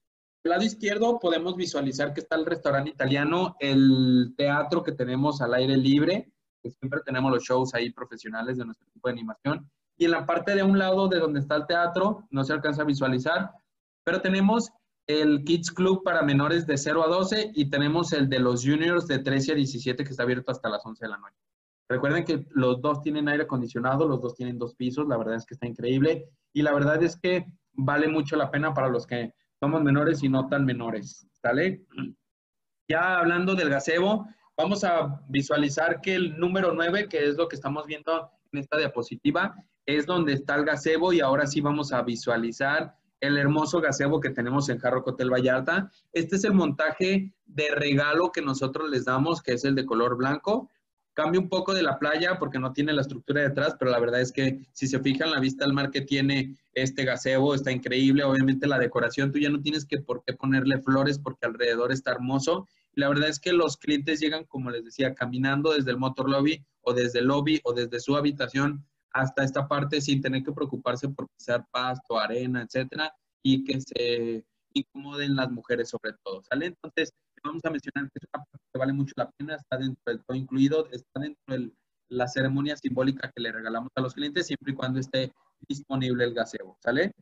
Lado 0.45 0.65
izquierdo 0.65 1.21
podemos 1.21 1.55
visualizar 1.55 2.13
que 2.13 2.21
está 2.21 2.35
el 2.35 2.47
restaurante 2.47 2.91
italiano, 2.91 3.55
el 3.61 4.35
teatro 4.37 4.83
que 4.83 4.91
tenemos 4.91 5.41
al 5.41 5.55
aire 5.55 5.77
libre, 5.77 6.33
que 6.61 6.71
siempre 6.71 7.01
tenemos 7.05 7.31
los 7.31 7.45
shows 7.45 7.75
ahí 7.75 7.91
profesionales 7.91 8.59
de 8.59 8.65
nuestro 8.65 8.89
tipo 8.93 9.09
de 9.09 9.13
animación. 9.13 9.71
Y 9.97 10.07
en 10.07 10.11
la 10.11 10.27
parte 10.27 10.57
de 10.57 10.65
un 10.65 10.79
lado 10.79 11.07
de 11.07 11.21
donde 11.21 11.39
está 11.39 11.55
el 11.55 11.67
teatro, 11.67 12.27
no 12.31 12.43
se 12.43 12.53
alcanza 12.53 12.83
a 12.83 12.87
visualizar, 12.87 13.53
pero 14.05 14.21
tenemos 14.21 14.71
el 15.07 15.45
Kids 15.45 15.71
Club 15.71 16.03
para 16.03 16.23
menores 16.23 16.67
de 16.67 16.77
0 16.77 17.05
a 17.05 17.09
12 17.09 17.53
y 17.55 17.71
tenemos 17.71 18.13
el 18.13 18.29
de 18.29 18.41
los 18.41 18.65
juniors 18.65 19.07
de 19.07 19.21
13 19.21 19.53
a 19.53 19.55
17 19.55 20.03
que 20.03 20.11
está 20.11 20.25
abierto 20.25 20.51
hasta 20.51 20.69
las 20.69 20.85
11 20.85 21.05
de 21.05 21.09
la 21.09 21.19
noche. 21.19 21.37
Recuerden 21.89 22.25
que 22.25 22.47
los 22.51 22.81
dos 22.81 23.01
tienen 23.01 23.29
aire 23.29 23.45
acondicionado, 23.45 24.09
los 24.09 24.21
dos 24.21 24.35
tienen 24.35 24.59
dos 24.59 24.75
pisos, 24.75 25.07
la 25.07 25.19
verdad 25.19 25.37
es 25.37 25.47
que 25.47 25.55
está 25.55 25.67
increíble 25.67 26.29
y 26.53 26.63
la 26.63 26.73
verdad 26.73 27.01
es 27.03 27.17
que 27.17 27.47
vale 27.75 28.09
mucho 28.09 28.35
la 28.37 28.51
pena 28.51 28.75
para 28.75 28.89
los 28.89 29.07
que 29.07 29.35
somos 29.62 29.81
menores 29.81 30.25
y 30.25 30.29
no 30.29 30.48
tan 30.48 30.64
menores, 30.64 31.25
¿sale? 31.40 31.87
Ya 32.88 33.20
hablando 33.20 33.55
del 33.55 33.70
gazebo, 33.70 34.27
vamos 34.57 34.83
a 34.83 35.22
visualizar 35.29 36.01
que 36.01 36.16
el 36.16 36.37
número 36.37 36.72
9, 36.75 37.09
que 37.09 37.29
es 37.29 37.37
lo 37.37 37.46
que 37.46 37.55
estamos 37.55 37.87
viendo 37.87 38.29
en 38.51 38.59
esta 38.59 38.77
diapositiva, 38.77 39.55
es 39.87 40.05
donde 40.05 40.33
está 40.33 40.57
el 40.57 40.64
gazebo 40.64 41.12
y 41.12 41.20
ahora 41.20 41.46
sí 41.46 41.61
vamos 41.61 41.92
a 41.92 42.03
visualizar 42.03 42.96
el 43.20 43.38
hermoso 43.38 43.81
gazebo 43.81 44.18
que 44.18 44.31
tenemos 44.31 44.68
en 44.68 44.81
Jarro 44.81 45.05
Hotel 45.07 45.33
Vallarta. 45.33 45.88
Este 46.12 46.35
es 46.35 46.42
el 46.42 46.55
montaje 46.55 47.33
de 47.44 47.68
regalo 47.70 48.33
que 48.33 48.42
nosotros 48.42 48.90
les 48.90 49.05
damos, 49.05 49.42
que 49.42 49.53
es 49.53 49.64
el 49.64 49.77
de 49.77 49.87
color 49.87 50.16
blanco. 50.16 50.70
Cambia 51.14 51.40
un 51.40 51.48
poco 51.48 51.75
de 51.75 51.83
la 51.83 51.98
playa 51.98 52.38
porque 52.38 52.59
no 52.59 52.72
tiene 52.72 52.92
la 52.92 53.03
estructura 53.03 53.42
detrás, 53.42 53.77
pero 53.79 53.90
la 53.90 54.01
verdad 54.01 54.20
es 54.20 54.33
que 54.33 54.66
si 54.72 54.87
se 54.87 54.98
fijan 55.01 55.31
la 55.31 55.40
vista 55.40 55.64
al 55.64 55.75
mar 55.75 55.90
que 55.90 56.01
tiene 56.01 56.57
este 56.72 57.05
gazebo 57.05 57.55
está 57.55 57.70
increíble. 57.70 58.25
Obviamente 58.25 58.66
la 58.66 58.79
decoración, 58.79 59.31
tú 59.31 59.38
ya 59.38 59.51
no 59.51 59.61
tienes 59.61 59.85
que 59.85 59.98
por 59.98 60.25
qué 60.25 60.33
ponerle 60.33 60.81
flores 60.81 61.18
porque 61.18 61.46
alrededor 61.46 61.92
está 61.92 62.12
hermoso. 62.12 62.66
la 62.94 63.09
verdad 63.09 63.29
es 63.29 63.40
que 63.40 63.53
los 63.53 63.77
clientes 63.77 64.20
llegan, 64.20 64.44
como 64.44 64.70
les 64.70 64.85
decía, 64.85 65.14
caminando 65.14 65.72
desde 65.72 65.90
el 65.90 65.98
motor 65.98 66.29
lobby 66.29 66.64
o 66.83 66.92
desde 66.92 67.20
el 67.20 67.27
lobby 67.27 67.61
o 67.64 67.72
desde 67.72 68.01
su 68.01 68.16
habitación 68.16 68.85
hasta 69.12 69.44
esta 69.44 69.68
parte 69.68 70.01
sin 70.01 70.20
tener 70.20 70.42
que 70.42 70.53
preocuparse 70.53 71.09
por 71.09 71.29
pisar 71.37 71.66
pasto, 71.70 72.18
arena, 72.18 72.62
etcétera, 72.62 73.14
y 73.42 73.64
que 73.64 73.81
se 73.81 74.44
incomoden 74.72 75.37
las 75.37 75.51
mujeres 75.51 75.90
sobre 75.90 76.12
todo, 76.22 76.42
¿sale? 76.42 76.66
Entonces, 76.66 77.12
vamos 77.45 77.65
a 77.65 77.71
mencionar 77.71 78.11
que 78.11 78.19
es 78.21 78.29
una 78.33 78.45
parte 78.45 78.67
que 78.73 78.79
vale 78.79 78.93
mucho 78.93 79.13
la 79.17 79.31
pena, 79.31 79.57
está 79.57 79.77
dentro 79.77 80.03
del 80.07 80.25
todo 80.25 80.37
incluido, 80.37 80.89
está 80.91 81.21
dentro 81.21 81.43
de 81.49 81.73
la 82.09 82.29
ceremonia 82.29 82.77
simbólica 82.77 83.31
que 83.35 83.43
le 83.43 83.53
regalamos 83.53 83.91
a 83.95 84.01
los 84.01 84.15
clientes, 84.15 84.47
siempre 84.47 84.73
y 84.73 84.75
cuando 84.77 85.01
esté 85.01 85.33
disponible 85.69 86.25
el 86.25 86.35
gazebo, 86.35 86.77
¿sale? 86.81 87.13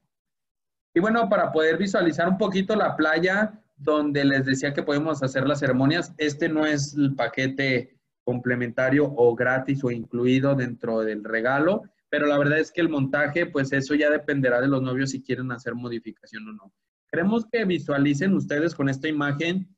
Y 0.95 1.01
bueno, 1.01 1.29
para 1.29 1.53
poder 1.53 1.79
visualizar 1.79 2.29
un 2.29 2.39
poquito 2.39 2.75
la 2.75 2.97
playa 2.97 3.63
donde 3.77 4.25
les 4.25 4.45
decía 4.45 4.75
que 4.75 4.83
podemos 4.83 5.23
hacer 5.23 5.47
las 5.47 5.61
ceremonias, 5.61 6.13
este 6.19 6.49
no 6.49 6.67
es 6.67 6.95
el 6.95 7.15
paquete 7.15 7.97
complementario 8.25 9.07
o 9.17 9.35
gratis 9.35 9.83
o 9.85 9.91
incluido 9.91 10.55
dentro 10.55 11.01
del 11.01 11.25
regalo, 11.25 11.85
pero 12.11 12.27
la 12.27 12.39
verdad 12.39 12.59
es 12.59 12.73
que 12.73 12.81
el 12.81 12.89
montaje, 12.89 13.47
pues 13.47 13.73
eso 13.73 13.95
ya 13.95 14.11
dependerá 14.11 14.61
de 14.61 14.69
los 14.69 14.83
novios 14.83 15.11
si 15.11 15.23
quieren 15.23 15.53
hacer 15.53 15.75
modificación 15.75 16.49
o 16.49 16.53
no. 16.53 16.73
Queremos 17.11 17.47
que 17.51 17.65
visualicen 17.65 18.35
ustedes 18.35 18.75
con 18.75 18.89
esta 18.89 19.09
imagen 19.09 19.69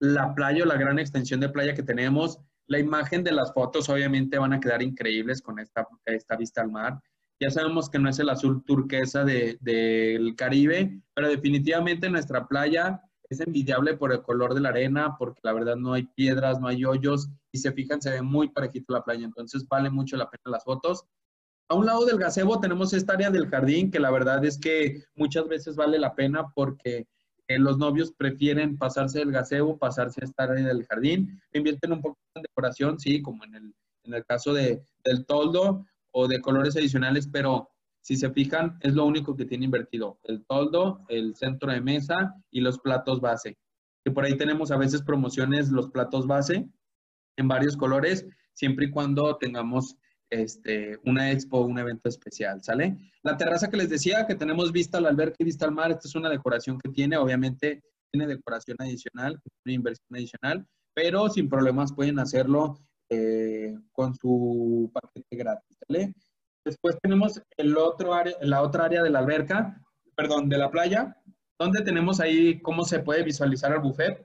la 0.00 0.34
playa 0.34 0.64
o 0.64 0.66
la 0.66 0.76
gran 0.76 0.98
extensión 0.98 1.40
de 1.40 1.48
playa 1.48 1.74
que 1.74 1.82
tenemos. 1.82 2.40
La 2.66 2.78
imagen 2.78 3.22
de 3.22 3.32
las 3.32 3.52
fotos 3.52 3.88
obviamente 3.88 4.38
van 4.38 4.52
a 4.52 4.60
quedar 4.60 4.82
increíbles 4.82 5.42
con 5.42 5.58
esta, 5.58 5.86
esta 6.06 6.36
vista 6.36 6.62
al 6.62 6.70
mar. 6.70 7.00
Ya 7.40 7.50
sabemos 7.50 7.88
que 7.88 7.98
no 7.98 8.08
es 8.08 8.18
el 8.18 8.28
azul 8.28 8.64
turquesa 8.64 9.24
del 9.24 9.58
de, 9.60 10.34
Caribe, 10.36 11.00
pero 11.14 11.28
definitivamente 11.28 12.10
nuestra 12.10 12.46
playa 12.46 13.00
es 13.30 13.40
envidiable 13.40 13.96
por 13.96 14.12
el 14.12 14.22
color 14.22 14.54
de 14.54 14.60
la 14.60 14.70
arena, 14.70 15.16
porque 15.18 15.40
la 15.44 15.52
verdad 15.52 15.76
no 15.76 15.92
hay 15.92 16.02
piedras, 16.02 16.60
no 16.60 16.68
hay 16.68 16.84
hoyos, 16.84 17.30
y 17.52 17.58
se 17.58 17.72
fijan, 17.72 18.02
se 18.02 18.10
ve 18.10 18.22
muy 18.22 18.48
parejito 18.48 18.92
la 18.92 19.04
playa, 19.04 19.24
entonces 19.24 19.66
vale 19.68 19.88
mucho 19.88 20.16
la 20.16 20.28
pena 20.28 20.42
las 20.46 20.64
fotos. 20.64 21.04
A 21.68 21.76
un 21.76 21.86
lado 21.86 22.04
del 22.04 22.18
gazebo 22.18 22.58
tenemos 22.58 22.92
esta 22.92 23.12
área 23.12 23.30
del 23.30 23.48
jardín, 23.48 23.90
que 23.90 24.00
la 24.00 24.10
verdad 24.10 24.44
es 24.44 24.58
que 24.58 25.04
muchas 25.14 25.46
veces 25.46 25.76
vale 25.76 25.98
la 25.98 26.14
pena 26.14 26.48
porque 26.54 27.06
eh, 27.50 27.58
los 27.58 27.78
novios 27.78 28.12
prefieren 28.12 28.78
pasarse 28.78 29.18
del 29.18 29.32
gazebo, 29.32 29.76
pasarse 29.76 30.20
a 30.22 30.24
esta 30.24 30.44
área 30.44 30.68
del 30.68 30.86
jardín, 30.86 31.42
invierten 31.52 31.92
un 31.94 32.00
poco 32.00 32.16
en 32.36 32.42
decoración, 32.42 33.00
sí, 33.00 33.20
como 33.20 33.42
en 33.42 33.56
el, 33.56 33.74
en 34.04 34.14
el 34.14 34.24
caso 34.24 34.54
de, 34.54 34.84
del 35.02 35.26
toldo 35.26 35.84
o 36.12 36.28
de 36.28 36.40
colores 36.40 36.76
adicionales, 36.76 37.26
pero 37.26 37.68
si 38.02 38.14
se 38.14 38.30
fijan, 38.30 38.78
es 38.82 38.94
lo 38.94 39.04
único 39.04 39.34
que 39.34 39.46
tiene 39.46 39.64
invertido. 39.64 40.20
El 40.22 40.44
toldo, 40.46 41.00
el 41.08 41.34
centro 41.34 41.72
de 41.72 41.80
mesa 41.80 42.36
y 42.52 42.60
los 42.60 42.78
platos 42.78 43.20
base. 43.20 43.58
Que 44.04 44.12
por 44.12 44.24
ahí 44.24 44.36
tenemos 44.36 44.70
a 44.70 44.76
veces 44.76 45.02
promociones, 45.02 45.70
los 45.70 45.90
platos 45.90 46.28
base 46.28 46.68
en 47.36 47.48
varios 47.48 47.76
colores, 47.76 48.28
siempre 48.54 48.86
y 48.86 48.90
cuando 48.92 49.38
tengamos 49.38 49.96
este, 50.30 50.98
una 51.04 51.32
expo, 51.32 51.60
un 51.60 51.78
evento 51.78 52.08
especial, 52.08 52.62
¿sale? 52.62 52.96
La 53.22 53.36
terraza 53.36 53.68
que 53.68 53.76
les 53.76 53.90
decía, 53.90 54.26
que 54.26 54.36
tenemos 54.36 54.72
vista 54.72 54.98
al 54.98 55.06
alberca 55.06 55.36
y 55.40 55.44
vista 55.44 55.66
al 55.66 55.72
mar, 55.72 55.90
esta 55.90 56.08
es 56.08 56.14
una 56.14 56.30
decoración 56.30 56.78
que 56.78 56.90
tiene, 56.90 57.16
obviamente 57.16 57.82
tiene 58.12 58.26
decoración 58.26 58.76
adicional, 58.80 59.40
una 59.64 59.74
inversión 59.74 60.06
adicional, 60.12 60.66
pero 60.94 61.28
sin 61.28 61.48
problemas 61.48 61.92
pueden 61.92 62.18
hacerlo 62.18 62.78
eh, 63.08 63.76
con 63.92 64.14
su 64.14 64.90
paquete 64.92 65.36
gratis, 65.36 65.76
¿sale? 65.86 66.14
Después 66.64 66.96
tenemos 67.02 67.42
el 67.56 67.76
otro 67.76 68.14
área, 68.14 68.36
la 68.42 68.62
otra 68.62 68.84
área 68.84 69.02
de 69.02 69.10
la 69.10 69.20
alberca, 69.20 69.82
perdón, 70.14 70.48
de 70.48 70.58
la 70.58 70.70
playa, 70.70 71.16
donde 71.58 71.82
tenemos 71.82 72.20
ahí 72.20 72.60
cómo 72.60 72.84
se 72.84 73.00
puede 73.00 73.22
visualizar 73.22 73.72
el 73.72 73.80
buffet, 73.80 74.24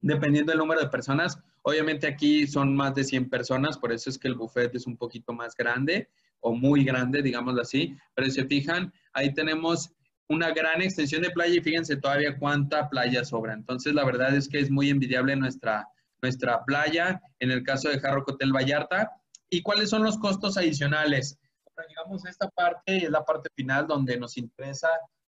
dependiendo 0.00 0.52
del 0.52 0.58
número 0.58 0.80
de 0.80 0.88
personas. 0.88 1.38
Obviamente 1.66 2.06
aquí 2.06 2.46
son 2.46 2.76
más 2.76 2.94
de 2.94 3.04
100 3.04 3.30
personas, 3.30 3.78
por 3.78 3.90
eso 3.90 4.10
es 4.10 4.18
que 4.18 4.28
el 4.28 4.34
buffet 4.34 4.74
es 4.74 4.86
un 4.86 4.98
poquito 4.98 5.32
más 5.32 5.54
grande 5.56 6.10
o 6.40 6.54
muy 6.54 6.84
grande, 6.84 7.22
digámoslo 7.22 7.62
así. 7.62 7.96
Pero 8.14 8.28
si 8.28 8.34
se 8.34 8.46
fijan, 8.46 8.92
ahí 9.14 9.32
tenemos 9.32 9.90
una 10.28 10.50
gran 10.50 10.82
extensión 10.82 11.22
de 11.22 11.30
playa 11.30 11.54
y 11.54 11.62
fíjense 11.62 11.96
todavía 11.96 12.36
cuánta 12.38 12.90
playa 12.90 13.24
sobra. 13.24 13.54
Entonces, 13.54 13.94
la 13.94 14.04
verdad 14.04 14.34
es 14.36 14.46
que 14.46 14.58
es 14.58 14.70
muy 14.70 14.90
envidiable 14.90 15.36
nuestra, 15.36 15.88
nuestra 16.20 16.62
playa, 16.66 17.18
en 17.38 17.50
el 17.50 17.62
caso 17.62 17.88
de 17.88 17.98
Jarro 17.98 18.24
Hotel 18.26 18.52
Vallarta. 18.52 19.10
¿Y 19.48 19.62
cuáles 19.62 19.88
son 19.88 20.02
los 20.02 20.18
costos 20.18 20.58
adicionales? 20.58 21.38
Bueno, 21.74 21.88
digamos, 21.88 22.26
esta 22.26 22.48
parte 22.50 23.04
es 23.04 23.10
la 23.10 23.24
parte 23.24 23.48
final 23.56 23.86
donde 23.86 24.18
nos 24.18 24.36
interesa 24.36 24.88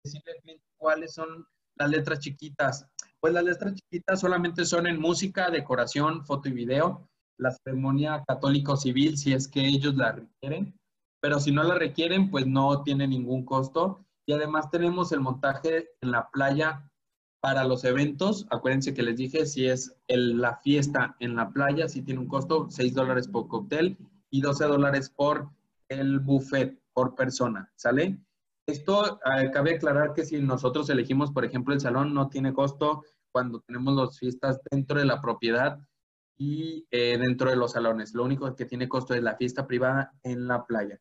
decirles 0.04 0.36
cuáles 0.76 1.12
son 1.12 1.44
las 1.74 1.90
letras 1.90 2.20
chiquitas. 2.20 2.86
Pues 3.20 3.34
las 3.34 3.44
letras 3.44 3.74
chiquitas 3.74 4.20
solamente 4.20 4.64
son 4.64 4.86
en 4.86 5.00
música, 5.00 5.50
decoración, 5.50 6.24
foto 6.24 6.48
y 6.48 6.52
video, 6.52 7.06
la 7.38 7.50
ceremonia 7.64 8.24
católico 8.26 8.76
civil 8.76 9.18
si 9.18 9.32
es 9.32 9.46
que 9.46 9.66
ellos 9.66 9.94
la 9.94 10.12
requieren, 10.12 10.74
pero 11.20 11.38
si 11.38 11.52
no 11.52 11.62
la 11.62 11.74
requieren, 11.74 12.30
pues 12.30 12.46
no 12.46 12.82
tiene 12.82 13.06
ningún 13.06 13.44
costo. 13.44 14.06
Y 14.26 14.32
además 14.32 14.70
tenemos 14.70 15.12
el 15.12 15.20
montaje 15.20 15.90
en 16.00 16.12
la 16.12 16.30
playa 16.30 16.88
para 17.42 17.64
los 17.64 17.84
eventos. 17.84 18.46
Acuérdense 18.50 18.94
que 18.94 19.02
les 19.02 19.16
dije, 19.16 19.44
si 19.44 19.66
es 19.66 19.94
la 20.08 20.56
fiesta 20.56 21.16
en 21.20 21.36
la 21.36 21.50
playa, 21.50 21.88
si 21.88 22.02
tiene 22.02 22.20
un 22.20 22.28
costo, 22.28 22.68
6 22.70 22.94
dólares 22.94 23.28
por 23.28 23.48
cóctel. 23.48 23.98
y 24.32 24.40
12 24.40 24.64
dólares 24.66 25.10
por 25.10 25.50
el 25.88 26.20
buffet 26.20 26.80
por 26.94 27.16
persona, 27.16 27.72
¿sale? 27.74 28.16
Esto 28.70 29.20
eh, 29.24 29.50
cabe 29.52 29.74
aclarar 29.74 30.12
que 30.14 30.24
si 30.24 30.40
nosotros 30.40 30.88
elegimos, 30.90 31.32
por 31.32 31.44
ejemplo, 31.44 31.74
el 31.74 31.80
salón, 31.80 32.14
no 32.14 32.28
tiene 32.28 32.52
costo 32.52 33.02
cuando 33.32 33.60
tenemos 33.60 33.94
las 33.96 34.16
fiestas 34.16 34.60
dentro 34.70 35.00
de 35.00 35.06
la 35.06 35.20
propiedad 35.20 35.78
y 36.38 36.86
eh, 36.92 37.18
dentro 37.18 37.50
de 37.50 37.56
los 37.56 37.72
salones. 37.72 38.14
Lo 38.14 38.22
único 38.22 38.54
que 38.54 38.66
tiene 38.66 38.88
costo 38.88 39.12
es 39.14 39.22
la 39.22 39.36
fiesta 39.36 39.66
privada 39.66 40.12
en 40.22 40.46
la 40.46 40.64
playa. 40.64 41.00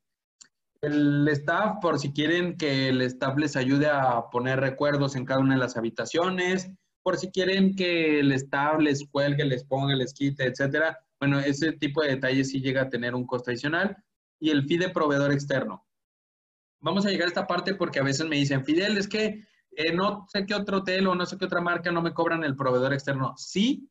El 0.82 1.27
staff, 1.27 1.77
por 1.79 1.99
si 1.99 2.12
quieren 2.12 2.58
que 2.58 2.89
el 2.89 3.01
staff 3.03 3.38
les 3.38 3.55
ayude 3.55 3.88
a 3.88 4.29
poner 4.32 4.60
recuerdos 4.60 5.15
en 5.15 5.25
cada 5.25 5.41
una 5.41 5.53
de 5.53 5.60
las 5.60 5.77
habitaciones, 5.77 6.71
por 7.03 7.17
si 7.17 7.29
quieren 7.29 7.75
que 7.75 8.19
el 8.19 8.32
staff 8.32 8.79
les 8.79 9.08
cuelgue, 9.10 9.45
les 9.45 9.63
ponga, 9.63 9.95
les 9.95 10.13
quite, 10.13 10.45
etcétera. 10.45 10.97
Bueno, 11.19 11.39
ese 11.39 11.73
tipo 11.73 12.01
de 12.01 12.15
detalles 12.15 12.49
sí 12.49 12.62
llega 12.62 12.84
a 12.84 12.89
tener 12.89 13.13
un 13.13 13.27
costo 13.27 13.51
adicional. 13.51 13.95
Y 14.41 14.49
el 14.49 14.65
fee 14.65 14.77
de 14.77 14.89
proveedor 14.89 15.34
externo. 15.34 15.86
Vamos 16.81 17.05
a 17.05 17.09
llegar 17.09 17.25
a 17.25 17.29
esta 17.29 17.47
parte 17.47 17.75
porque 17.75 17.99
a 17.99 18.03
veces 18.03 18.27
me 18.27 18.37
dicen, 18.37 18.63
Fidel, 18.63 18.97
es 18.97 19.07
que 19.07 19.43
eh, 19.71 19.93
no 19.93 20.25
sé 20.29 20.45
qué 20.45 20.55
otro 20.55 20.77
hotel 20.77 21.07
o 21.07 21.15
no 21.15 21.25
sé 21.25 21.37
qué 21.37 21.45
otra 21.45 21.61
marca 21.61 21.91
no 21.91 22.01
me 22.01 22.13
cobran 22.13 22.43
el 22.43 22.55
proveedor 22.55 22.93
externo. 22.93 23.33
Sí, 23.37 23.89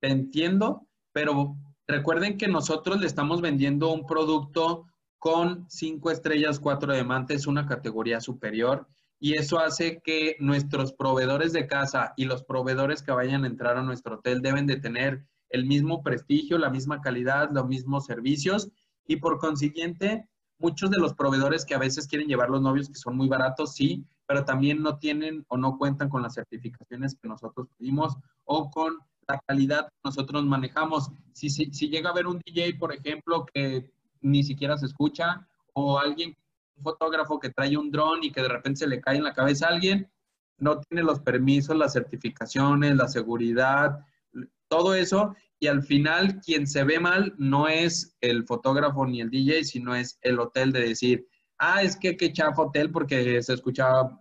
te 0.00 0.08
entiendo, 0.08 0.86
pero 1.12 1.56
recuerden 1.86 2.38
que 2.38 2.48
nosotros 2.48 3.00
le 3.00 3.06
estamos 3.06 3.40
vendiendo 3.40 3.92
un 3.92 4.06
producto 4.06 4.86
con 5.18 5.66
cinco 5.68 6.10
estrellas, 6.10 6.58
cuatro 6.58 6.94
diamantes, 6.94 7.46
una 7.46 7.66
categoría 7.66 8.20
superior 8.20 8.88
y 9.22 9.34
eso 9.34 9.58
hace 9.58 10.00
que 10.00 10.36
nuestros 10.40 10.94
proveedores 10.94 11.52
de 11.52 11.66
casa 11.66 12.14
y 12.16 12.24
los 12.24 12.42
proveedores 12.42 13.02
que 13.02 13.12
vayan 13.12 13.44
a 13.44 13.48
entrar 13.48 13.76
a 13.76 13.82
nuestro 13.82 14.16
hotel 14.16 14.40
deben 14.40 14.66
de 14.66 14.78
tener 14.78 15.26
el 15.50 15.66
mismo 15.66 16.02
prestigio, 16.02 16.56
la 16.56 16.70
misma 16.70 17.02
calidad, 17.02 17.50
los 17.52 17.66
mismos 17.66 18.06
servicios 18.06 18.70
y 19.06 19.16
por 19.16 19.38
consiguiente 19.38 20.26
muchos 20.60 20.90
de 20.90 20.98
los 20.98 21.14
proveedores 21.14 21.64
que 21.64 21.74
a 21.74 21.78
veces 21.78 22.06
quieren 22.06 22.28
llevar 22.28 22.50
los 22.50 22.62
novios 22.62 22.88
que 22.88 22.94
son 22.94 23.16
muy 23.16 23.28
baratos, 23.28 23.74
sí, 23.74 24.04
pero 24.26 24.44
también 24.44 24.82
no 24.82 24.98
tienen 24.98 25.44
o 25.48 25.56
no 25.56 25.76
cuentan 25.76 26.08
con 26.08 26.22
las 26.22 26.34
certificaciones 26.34 27.16
que 27.20 27.28
nosotros 27.28 27.66
pedimos 27.76 28.16
o 28.44 28.70
con 28.70 28.98
la 29.26 29.40
calidad 29.46 29.86
que 29.86 30.00
nosotros 30.04 30.44
manejamos. 30.44 31.10
Si, 31.32 31.50
si, 31.50 31.72
si 31.72 31.88
llega 31.88 32.10
a 32.10 32.12
haber 32.12 32.26
un 32.26 32.40
DJ, 32.44 32.74
por 32.74 32.92
ejemplo, 32.92 33.46
que 33.52 33.90
ni 34.20 34.44
siquiera 34.44 34.76
se 34.76 34.86
escucha 34.86 35.46
o 35.72 35.98
alguien 35.98 36.36
fotógrafo 36.82 37.38
que 37.38 37.50
trae 37.50 37.76
un 37.76 37.90
dron 37.90 38.22
y 38.22 38.30
que 38.30 38.42
de 38.42 38.48
repente 38.48 38.80
se 38.80 38.86
le 38.86 39.00
cae 39.00 39.16
en 39.16 39.24
la 39.24 39.34
cabeza 39.34 39.66
a 39.66 39.70
alguien, 39.70 40.10
no 40.58 40.80
tiene 40.80 41.02
los 41.02 41.20
permisos, 41.20 41.76
las 41.76 41.92
certificaciones, 41.92 42.96
la 42.96 43.08
seguridad, 43.08 44.00
todo 44.68 44.94
eso. 44.94 45.34
Y 45.60 45.66
al 45.66 45.82
final, 45.82 46.40
quien 46.40 46.66
se 46.66 46.84
ve 46.84 46.98
mal 46.98 47.34
no 47.36 47.68
es 47.68 48.16
el 48.22 48.44
fotógrafo 48.44 49.06
ni 49.06 49.20
el 49.20 49.30
DJ, 49.30 49.64
sino 49.64 49.94
es 49.94 50.18
el 50.22 50.40
hotel 50.40 50.72
de 50.72 50.80
decir, 50.80 51.28
ah, 51.58 51.82
es 51.82 51.96
que 51.96 52.16
qué 52.16 52.32
chafa 52.32 52.62
hotel 52.62 52.90
porque 52.90 53.42
se 53.42 53.52
escuchaba, 53.52 54.18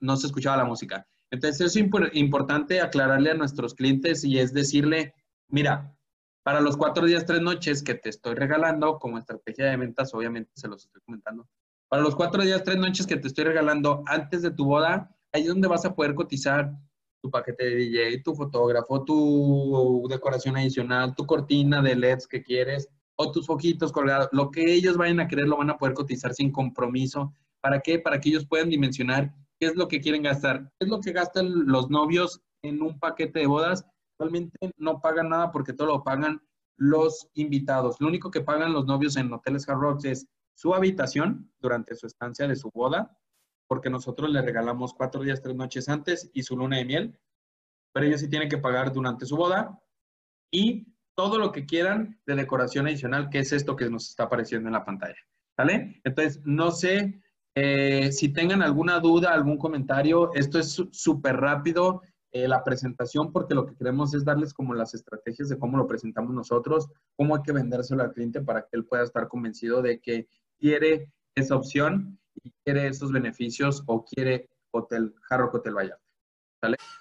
no 0.00 0.16
se 0.16 0.26
escuchaba 0.26 0.58
la 0.58 0.66
música. 0.66 1.06
Entonces 1.30 1.74
es 1.74 1.76
importante 2.12 2.80
aclararle 2.80 3.30
a 3.30 3.34
nuestros 3.34 3.74
clientes 3.74 4.22
y 4.22 4.38
es 4.38 4.52
decirle, 4.52 5.14
mira, 5.48 5.96
para 6.42 6.60
los 6.60 6.76
cuatro 6.76 7.06
días, 7.06 7.24
tres 7.24 7.40
noches 7.40 7.82
que 7.82 7.94
te 7.94 8.10
estoy 8.10 8.34
regalando 8.34 8.98
como 8.98 9.18
estrategia 9.18 9.66
de 9.66 9.76
ventas, 9.76 10.12
obviamente 10.12 10.50
se 10.54 10.68
los 10.68 10.84
estoy 10.84 11.00
comentando, 11.02 11.48
para 11.88 12.02
los 12.02 12.14
cuatro 12.14 12.42
días, 12.42 12.64
tres 12.64 12.76
noches 12.76 13.06
que 13.06 13.16
te 13.16 13.28
estoy 13.28 13.44
regalando 13.44 14.02
antes 14.06 14.42
de 14.42 14.50
tu 14.50 14.64
boda, 14.64 15.16
ahí 15.32 15.42
es 15.42 15.48
donde 15.48 15.68
vas 15.68 15.84
a 15.84 15.94
poder 15.94 16.14
cotizar 16.14 16.72
tu 17.20 17.30
paquete 17.30 17.64
de 17.64 17.76
DJ, 17.76 18.22
tu 18.22 18.34
fotógrafo, 18.34 19.04
tu 19.04 20.06
decoración 20.08 20.56
adicional, 20.56 21.14
tu 21.14 21.26
cortina 21.26 21.82
de 21.82 21.96
LEDs 21.96 22.26
que 22.26 22.42
quieres 22.42 22.88
o 23.16 23.30
tus 23.30 23.46
foquitos 23.46 23.92
colgados. 23.92 24.28
Lo 24.32 24.50
que 24.50 24.72
ellos 24.72 24.96
vayan 24.96 25.20
a 25.20 25.28
querer 25.28 25.46
lo 25.46 25.58
van 25.58 25.70
a 25.70 25.76
poder 25.76 25.94
cotizar 25.94 26.34
sin 26.34 26.50
compromiso. 26.50 27.34
¿Para 27.60 27.80
qué? 27.80 27.98
Para 27.98 28.20
que 28.20 28.30
ellos 28.30 28.46
puedan 28.46 28.70
dimensionar 28.70 29.34
qué 29.58 29.66
es 29.66 29.76
lo 29.76 29.88
que 29.88 30.00
quieren 30.00 30.22
gastar. 30.22 30.70
¿Qué 30.78 30.86
es 30.86 30.88
lo 30.88 31.00
que 31.00 31.12
gastan 31.12 31.66
los 31.66 31.90
novios 31.90 32.40
en 32.62 32.80
un 32.82 32.98
paquete 32.98 33.40
de 33.40 33.46
bodas? 33.46 33.84
Realmente 34.18 34.72
no 34.78 35.00
pagan 35.00 35.28
nada 35.28 35.52
porque 35.52 35.74
todo 35.74 35.88
lo 35.88 36.02
pagan 36.02 36.40
los 36.78 37.28
invitados. 37.34 37.96
Lo 38.00 38.08
único 38.08 38.30
que 38.30 38.40
pagan 38.40 38.72
los 38.72 38.86
novios 38.86 39.16
en 39.16 39.32
hoteles 39.32 39.68
Hard 39.68 40.04
es 40.06 40.26
su 40.54 40.74
habitación 40.74 41.52
durante 41.60 41.94
su 41.94 42.06
estancia 42.06 42.48
de 42.48 42.56
su 42.56 42.70
boda, 42.72 43.18
porque 43.70 43.88
nosotros 43.88 44.28
le 44.30 44.42
regalamos 44.42 44.94
cuatro 44.94 45.22
días, 45.22 45.40
tres 45.40 45.54
noches 45.54 45.88
antes 45.88 46.28
y 46.34 46.42
su 46.42 46.56
luna 46.56 46.78
de 46.78 46.84
miel, 46.84 47.20
pero 47.92 48.04
ellos 48.04 48.20
sí 48.20 48.28
tienen 48.28 48.48
que 48.48 48.58
pagar 48.58 48.92
durante 48.92 49.26
su 49.26 49.36
boda 49.36 49.80
y 50.52 50.88
todo 51.14 51.38
lo 51.38 51.52
que 51.52 51.66
quieran 51.66 52.20
de 52.26 52.34
decoración 52.34 52.88
adicional, 52.88 53.30
que 53.30 53.38
es 53.38 53.52
esto 53.52 53.76
que 53.76 53.88
nos 53.88 54.08
está 54.08 54.24
apareciendo 54.24 54.68
en 54.68 54.72
la 54.72 54.84
pantalla. 54.84 55.20
¿Vale? 55.56 56.00
Entonces, 56.02 56.40
no 56.44 56.72
sé 56.72 57.22
eh, 57.54 58.10
si 58.10 58.32
tengan 58.32 58.60
alguna 58.60 58.98
duda, 58.98 59.32
algún 59.32 59.56
comentario. 59.56 60.34
Esto 60.34 60.58
es 60.58 60.82
súper 60.90 61.36
rápido. 61.36 62.02
Eh, 62.32 62.48
la 62.48 62.64
presentación 62.64 63.30
porque 63.30 63.54
lo 63.54 63.66
que 63.66 63.76
queremos 63.76 64.14
es 64.14 64.24
darles 64.24 64.52
como 64.52 64.74
las 64.74 64.94
estrategias 64.94 65.48
de 65.48 65.58
cómo 65.58 65.76
lo 65.78 65.86
presentamos 65.86 66.34
nosotros, 66.34 66.88
cómo 67.16 67.36
hay 67.36 67.42
que 67.42 67.52
vendérselo 67.52 68.02
al 68.02 68.12
cliente 68.12 68.40
para 68.40 68.62
que 68.62 68.76
él 68.76 68.84
pueda 68.84 69.04
estar 69.04 69.28
convencido 69.28 69.80
de 69.80 70.00
que 70.00 70.26
quiere 70.58 71.12
esa 71.36 71.54
opción 71.54 72.19
y 72.42 72.52
quiere 72.64 72.88
esos 72.88 73.12
beneficios 73.12 73.82
o 73.86 74.04
quiere 74.04 74.48
Hotel 74.70 75.14
Jarro 75.22 75.50
Hotel 75.52 75.74
Vallarta. 75.74 76.10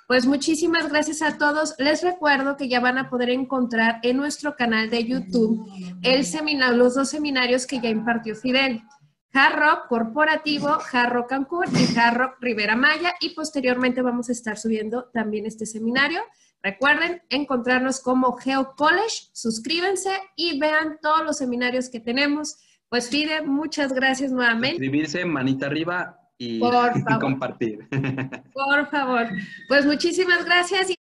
Pues 0.08 0.26
muchísimas 0.26 0.90
gracias 0.90 1.22
a 1.22 1.38
todos. 1.38 1.76
Les 1.78 2.02
recuerdo 2.02 2.56
que 2.56 2.70
ya 2.70 2.80
van 2.80 2.98
a 2.98 3.10
poder 3.10 3.30
encontrar 3.30 4.00
en 4.04 4.18
nuestro 4.18 4.56
canal 4.56 4.90
de 4.90 5.06
YouTube 5.06 5.68
el 6.02 6.26
seminario, 6.26 6.78
los 6.78 6.96
dos 6.96 7.10
seminarios 7.10 7.68
que 7.68 7.80
ya 7.80 7.90
impartió 7.90 8.36
Fidel. 8.36 8.82
Hard 9.32 9.88
Corporativo, 9.88 10.80
Hard 10.92 11.28
Cancún 11.28 11.68
y 11.76 11.98
Hard 11.98 12.38
Rivera 12.42 12.76
Maya 12.76 13.14
y 13.20 13.36
posteriormente 13.36 14.02
vamos 14.02 14.30
a 14.30 14.32
estar 14.32 14.58
subiendo 14.58 15.10
también 15.14 15.46
este 15.46 15.68
seminario. 15.68 16.22
Recuerden 16.64 17.22
encontrarnos 17.30 18.02
como 18.02 18.36
Geo 18.38 18.74
College, 18.76 19.30
suscríbanse 19.34 20.12
y 20.36 20.60
vean 20.60 20.98
todos 21.02 21.24
los 21.24 21.38
seminarios 21.38 21.90
que 21.90 22.00
tenemos 22.00 22.58
pues 22.90 23.10
Fide, 23.10 23.42
muchas 23.44 23.94
gracias 23.94 24.32
nuevamente. 24.32 24.78
Suscribirse, 24.78 25.26
manita 25.26 25.68
arriba 25.68 26.20
y, 26.38 26.60
y 26.96 27.20
compartir. 27.20 27.88
Por 28.54 28.90
favor. 28.90 29.28
Pues 29.68 29.86
muchísimas 29.86 30.46
gracias. 30.46 30.99